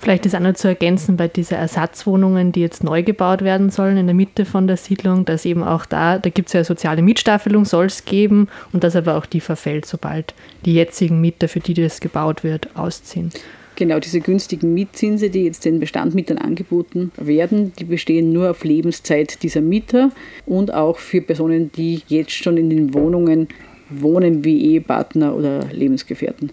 Vielleicht 0.00 0.26
ist 0.26 0.34
auch 0.36 0.40
noch 0.40 0.54
zu 0.54 0.68
ergänzen 0.68 1.16
bei 1.16 1.26
diesen 1.26 1.56
Ersatzwohnungen, 1.56 2.52
die 2.52 2.60
jetzt 2.60 2.84
neu 2.84 3.02
gebaut 3.02 3.42
werden 3.42 3.68
sollen 3.70 3.96
in 3.96 4.06
der 4.06 4.14
Mitte 4.14 4.44
von 4.44 4.68
der 4.68 4.76
Siedlung, 4.76 5.24
dass 5.24 5.44
eben 5.44 5.64
auch 5.64 5.86
da, 5.86 6.18
da 6.18 6.30
gibt 6.30 6.48
es 6.48 6.52
ja 6.52 6.60
eine 6.60 6.64
soziale 6.64 7.02
Mietstaffelung, 7.02 7.64
soll 7.64 7.86
es 7.86 8.04
geben 8.04 8.48
und 8.72 8.84
dass 8.84 8.94
aber 8.94 9.16
auch 9.16 9.26
die 9.26 9.40
verfällt, 9.40 9.86
sobald 9.86 10.34
die 10.64 10.74
jetzigen 10.74 11.20
Mieter, 11.20 11.48
für 11.48 11.60
die 11.60 11.74
das 11.74 12.00
gebaut 12.00 12.44
wird, 12.44 12.76
ausziehen. 12.76 13.30
Genau, 13.74 14.00
diese 14.00 14.20
günstigen 14.20 14.74
Mietzinse, 14.74 15.30
die 15.30 15.44
jetzt 15.44 15.64
den 15.64 15.78
Bestandmietern 15.78 16.38
angeboten 16.38 17.12
werden, 17.16 17.72
die 17.78 17.84
bestehen 17.84 18.32
nur 18.32 18.50
auf 18.50 18.64
Lebenszeit 18.64 19.42
dieser 19.42 19.60
Mieter 19.60 20.10
und 20.46 20.74
auch 20.74 20.98
für 20.98 21.20
Personen, 21.20 21.70
die 21.72 22.02
jetzt 22.08 22.32
schon 22.32 22.56
in 22.56 22.70
den 22.70 22.92
Wohnungen 22.94 23.46
wohnen, 23.88 24.44
wie 24.44 24.72
Ehepartner 24.72 25.34
oder 25.34 25.64
Lebensgefährten. 25.72 26.50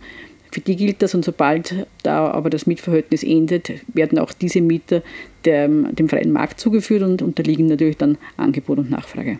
Für 0.55 0.61
die 0.61 0.77
gilt 0.77 1.01
das 1.01 1.13
und 1.13 1.25
sobald 1.25 1.85
da 2.03 2.31
aber 2.31 2.49
das 2.49 2.65
Mietverhältnis 2.65 3.23
endet, 3.23 3.73
werden 3.93 4.17
auch 4.17 4.31
diese 4.31 4.61
Mieter 4.61 5.01
dem, 5.43 5.93
dem 5.93 6.07
freien 6.07 6.31
Markt 6.31 6.61
zugeführt 6.61 7.03
und 7.03 7.21
unterliegen 7.21 7.67
natürlich 7.67 7.97
dann 7.97 8.17
Angebot 8.37 8.77
und 8.77 8.89
Nachfrage. 8.89 9.37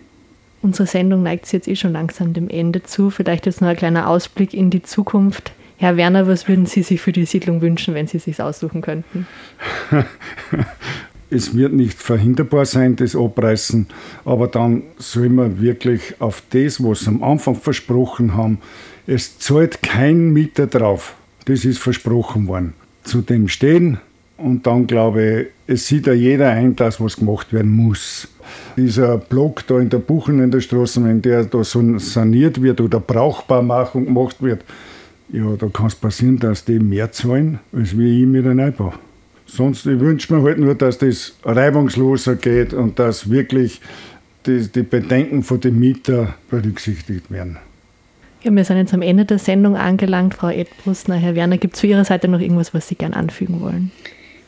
Unsere 0.62 0.88
Sendung 0.90 1.24
neigt 1.24 1.46
sich 1.46 1.54
jetzt 1.54 1.68
eh 1.70 1.78
schon 1.78 1.94
langsam 1.94 2.34
dem 2.34 2.50
Ende 2.50 2.84
zu. 2.84 3.12
Vielleicht 3.12 3.46
jetzt 3.46 3.62
noch 3.62 3.70
ein 3.70 3.78
kleiner 3.78 4.10
Ausblick 4.10 4.54
in 4.54 4.70
die 4.70 4.84
Zukunft. 4.84 5.54
Herr 5.78 5.96
Werner, 5.96 6.28
was 6.28 6.50
würden 6.50 6.66
Sie 6.66 6.82
sich 6.82 7.00
für 7.00 7.14
die 7.14 7.24
Siedlung 7.24 7.62
wünschen, 7.62 7.94
wenn 7.94 8.08
Sie 8.08 8.18
es 8.18 8.26
sich 8.26 8.42
aussuchen 8.42 8.82
könnten? 8.82 9.26
es 11.30 11.56
wird 11.56 11.74
nicht 11.74 12.02
verhinderbar 12.02 12.66
sein, 12.66 12.96
das 12.96 13.16
Abreißen, 13.16 13.88
aber 14.26 14.48
dann 14.48 14.84
soll 14.98 15.30
man 15.30 15.62
wirklich 15.62 16.16
auf 16.20 16.44
das, 16.52 16.84
was 16.84 17.02
sie 17.02 17.08
am 17.08 17.24
Anfang 17.24 17.56
versprochen 17.56 18.36
haben, 18.36 18.60
es 19.08 19.38
zahlt 19.40 19.84
kein 19.84 20.32
Mieter 20.32 20.68
drauf. 20.68 21.16
Das 21.46 21.64
ist 21.64 21.80
versprochen 21.80 22.48
worden. 22.48 22.74
Zu 23.04 23.22
dem 23.22 23.48
stehen 23.48 24.00
und 24.38 24.66
dann 24.66 24.88
glaube 24.88 25.24
ich, 25.24 25.48
es 25.68 25.88
sieht 25.88 26.08
ja 26.08 26.14
jeder 26.14 26.50
ein, 26.50 26.76
dass 26.76 27.00
was 27.00 27.18
gemacht 27.18 27.54
werden 27.54 27.72
muss. 27.72 28.28
Dieser 28.78 29.18
Block 29.18 29.66
da 29.68 29.80
in 29.80 29.90
der 29.90 30.00
Buchen 30.00 30.42
in 30.42 30.52
der 30.52 30.62
Straße, 30.62 31.04
wenn 31.04 31.22
der 31.22 31.46
da 31.46 31.64
so 31.64 31.98
saniert 32.00 32.62
wird 32.62 32.82
oder 32.82 33.00
Brauchbarmachung 33.00 34.06
gemacht 34.06 34.42
wird, 34.42 34.64
ja, 35.30 35.56
da 35.58 35.68
kann 35.68 35.88
es 35.88 35.96
passieren, 35.96 36.38
dass 36.38 36.66
die 36.66 36.80
mehr 36.80 37.12
zahlen, 37.12 37.60
als 37.74 37.98
wie 37.98 38.22
ich 38.22 38.28
mit 38.28 38.46
einem 38.46 38.58
Neubau. 38.58 38.94
Sonst 39.46 39.86
ich 39.86 40.00
wünsche 40.00 40.34
mir 40.34 40.44
halt 40.44 40.60
nur, 40.60 40.76
dass 40.76 40.98
das 40.98 41.36
reibungsloser 41.44 42.36
geht 42.36 42.74
und 42.74 43.00
dass 43.00 43.30
wirklich 43.30 43.80
die, 44.46 44.68
die 44.68 44.84
Bedenken 44.84 45.44
von 45.44 45.60
den 45.60 45.80
Mietern 45.80 46.34
berücksichtigt 46.50 47.32
werden. 47.32 47.58
Ja, 48.44 48.52
wir 48.52 48.64
sind 48.64 48.78
jetzt 48.78 48.94
am 48.94 49.02
Ende 49.02 49.26
der 49.26 49.40
Sendung 49.40 49.76
angelangt. 49.76 50.36
Frau 50.36 50.50
Edbrustner, 50.50 51.16
Herr 51.16 51.36
Werner, 51.36 51.58
gibt 51.58 51.76
es 51.76 51.82
von 51.82 51.90
Ihrer 51.90 52.06
Seite 52.06 52.28
noch 52.28 52.40
irgendwas, 52.40 52.74
was 52.74 52.88
Sie 52.88 52.96
gerne 52.96 53.16
anfügen 53.16 53.60
wollen? 53.62 53.92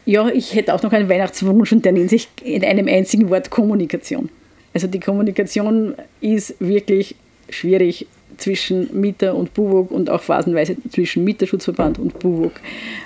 Ja, 0.05 0.29
ich 0.29 0.53
hätte 0.53 0.73
auch 0.73 0.83
noch 0.83 0.93
einen 0.93 1.09
Weihnachtswunsch 1.09 1.71
und 1.71 1.83
der 1.83 1.91
nennt 1.91 2.09
sich 2.09 2.29
in 2.43 2.63
einem 2.63 2.87
einzigen 2.87 3.29
Wort 3.29 3.49
Kommunikation. 3.49 4.29
Also 4.73 4.87
die 4.87 4.99
Kommunikation 4.99 5.95
ist 6.21 6.55
wirklich 6.59 7.15
schwierig 7.49 8.07
zwischen 8.37 8.99
Mieter 8.99 9.35
und 9.35 9.53
BUWOG 9.53 9.91
und 9.91 10.09
auch 10.09 10.21
phasenweise 10.21 10.75
zwischen 10.89 11.23
Mieterschutzverband 11.23 11.99
und 11.99 12.19
BUWOG. 12.19 12.53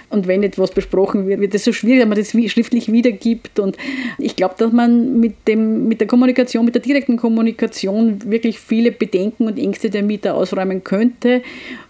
Und 0.09 0.27
wenn 0.27 0.43
etwas 0.43 0.71
besprochen 0.71 1.27
wird, 1.27 1.39
wird 1.39 1.55
es 1.55 1.63
so 1.63 1.71
schwierig, 1.71 2.01
wenn 2.01 2.09
man 2.09 2.17
das 2.17 2.31
schriftlich 2.31 2.91
wiedergibt. 2.91 3.59
Und 3.59 3.77
ich 4.17 4.35
glaube, 4.35 4.55
dass 4.57 4.73
man 4.73 5.19
mit, 5.19 5.47
dem, 5.47 5.87
mit 5.87 6.01
der 6.01 6.07
Kommunikation, 6.07 6.65
mit 6.65 6.75
der 6.75 6.81
direkten 6.81 7.15
Kommunikation 7.15 8.19
wirklich 8.29 8.59
viele 8.59 8.91
Bedenken 8.91 9.47
und 9.47 9.57
Ängste 9.57 9.89
der 9.89 10.03
Mieter 10.03 10.35
ausräumen 10.35 10.83
könnte. 10.83 11.41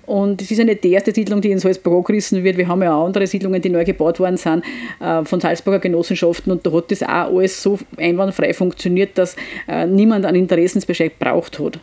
Und 0.06 0.42
es 0.42 0.52
ist 0.52 0.60
eine 0.60 0.76
die 0.76 0.92
erste 0.92 1.14
Siedlung, 1.14 1.42
die 1.42 1.52
in 1.52 1.60
Salzburg 1.60 2.06
gerissen 2.06 2.44
wird. 2.44 2.58
Wir 2.58 2.68
haben 2.68 2.84
ja 2.84 2.94
auch 2.94 3.06
andere 3.06 3.26
Siedlungen, 3.26 3.62
die 3.62 3.70
neu 3.70 3.86
gebaut 3.86 4.20
worden 4.20 4.38
sind, 4.38 4.64
äh, 5.00 5.24
von 5.24 5.40
Salzburger 5.40 5.80
Genossenschaften. 5.80 6.52
Und 6.52 6.66
da 6.66 6.72
hat 6.74 6.92
das 6.92 7.02
auch 7.02 7.36
alles 7.36 7.64
so 7.64 7.80
einwandfrei 7.98 8.54
funktioniert, 8.54 9.18
dass 9.18 9.36
äh, 9.68 9.88
niemand 9.88 10.26
einen 10.26 10.38
Interessensbescheid 10.38 11.18
braucht 11.18 11.60
hat. 11.60 11.80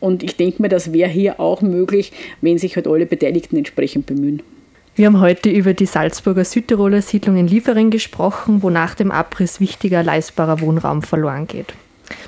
Und 0.00 0.22
ich 0.22 0.36
denke 0.36 0.62
mir, 0.62 0.68
das 0.68 0.92
wäre 0.92 1.10
hier 1.10 1.40
auch 1.40 1.62
möglich, 1.62 2.12
wenn 2.40 2.58
sich 2.58 2.76
halt 2.76 2.86
alle 2.86 3.06
Beteiligten 3.06 3.56
entsprechend 3.56 4.06
bemühen. 4.06 4.42
Wir 4.94 5.06
haben 5.06 5.20
heute 5.20 5.48
über 5.48 5.74
die 5.74 5.86
Salzburger 5.86 6.44
Südtiroler 6.44 7.02
Siedlung 7.02 7.36
in 7.36 7.46
Liefering 7.46 7.90
gesprochen, 7.90 8.62
wo 8.62 8.70
nach 8.70 8.96
dem 8.96 9.12
Abriss 9.12 9.60
wichtiger 9.60 10.02
leistbarer 10.02 10.60
Wohnraum 10.60 11.02
verloren 11.02 11.46
geht. 11.46 11.72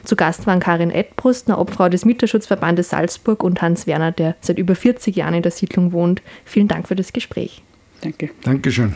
Zu 0.04 0.14
Gast 0.14 0.46
waren 0.46 0.60
Karin 0.60 0.90
Edbrust, 0.90 1.48
eine 1.48 1.58
Obfrau 1.58 1.88
des 1.88 2.04
Mieterschutzverbandes 2.04 2.90
Salzburg 2.90 3.42
und 3.42 3.60
Hans 3.60 3.86
Werner, 3.86 4.12
der 4.12 4.36
seit 4.40 4.58
über 4.58 4.76
40 4.76 5.16
Jahren 5.16 5.34
in 5.34 5.42
der 5.42 5.50
Siedlung 5.50 5.92
wohnt. 5.92 6.22
Vielen 6.44 6.68
Dank 6.68 6.86
für 6.86 6.94
das 6.94 7.12
Gespräch. 7.12 7.62
Danke. 8.02 8.30
Dankeschön. 8.44 8.94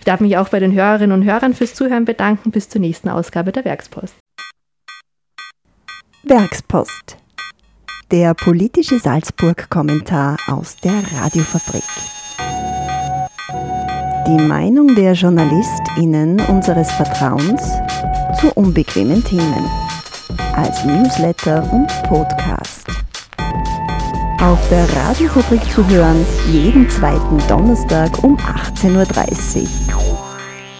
Ich 0.00 0.04
darf 0.04 0.20
mich 0.20 0.36
auch 0.36 0.48
bei 0.48 0.58
den 0.58 0.72
Hörerinnen 0.72 1.12
und 1.12 1.24
Hörern 1.24 1.54
fürs 1.54 1.74
Zuhören 1.74 2.04
bedanken. 2.04 2.50
Bis 2.50 2.68
zur 2.68 2.80
nächsten 2.80 3.08
Ausgabe 3.08 3.52
der 3.52 3.64
Werkspost. 3.64 4.14
Werkspost 6.24 7.21
der 8.12 8.34
politische 8.34 8.98
Salzburg-Kommentar 8.98 10.36
aus 10.46 10.76
der 10.76 11.02
Radiofabrik. 11.14 11.82
Die 14.26 14.36
Meinung 14.36 14.94
der 14.94 15.14
JournalistInnen 15.14 16.38
unseres 16.40 16.92
Vertrauens 16.92 17.62
zu 18.38 18.52
unbequemen 18.52 19.24
Themen. 19.24 19.64
Als 20.54 20.84
Newsletter 20.84 21.66
und 21.72 21.88
Podcast. 22.02 22.86
Auf 24.42 24.60
der 24.68 24.86
Radiofabrik 24.94 25.64
zu 25.72 25.88
hören, 25.88 26.26
jeden 26.50 26.90
zweiten 26.90 27.38
Donnerstag 27.48 28.22
um 28.22 28.36
18.30 28.36 29.62
Uhr. 29.62 29.68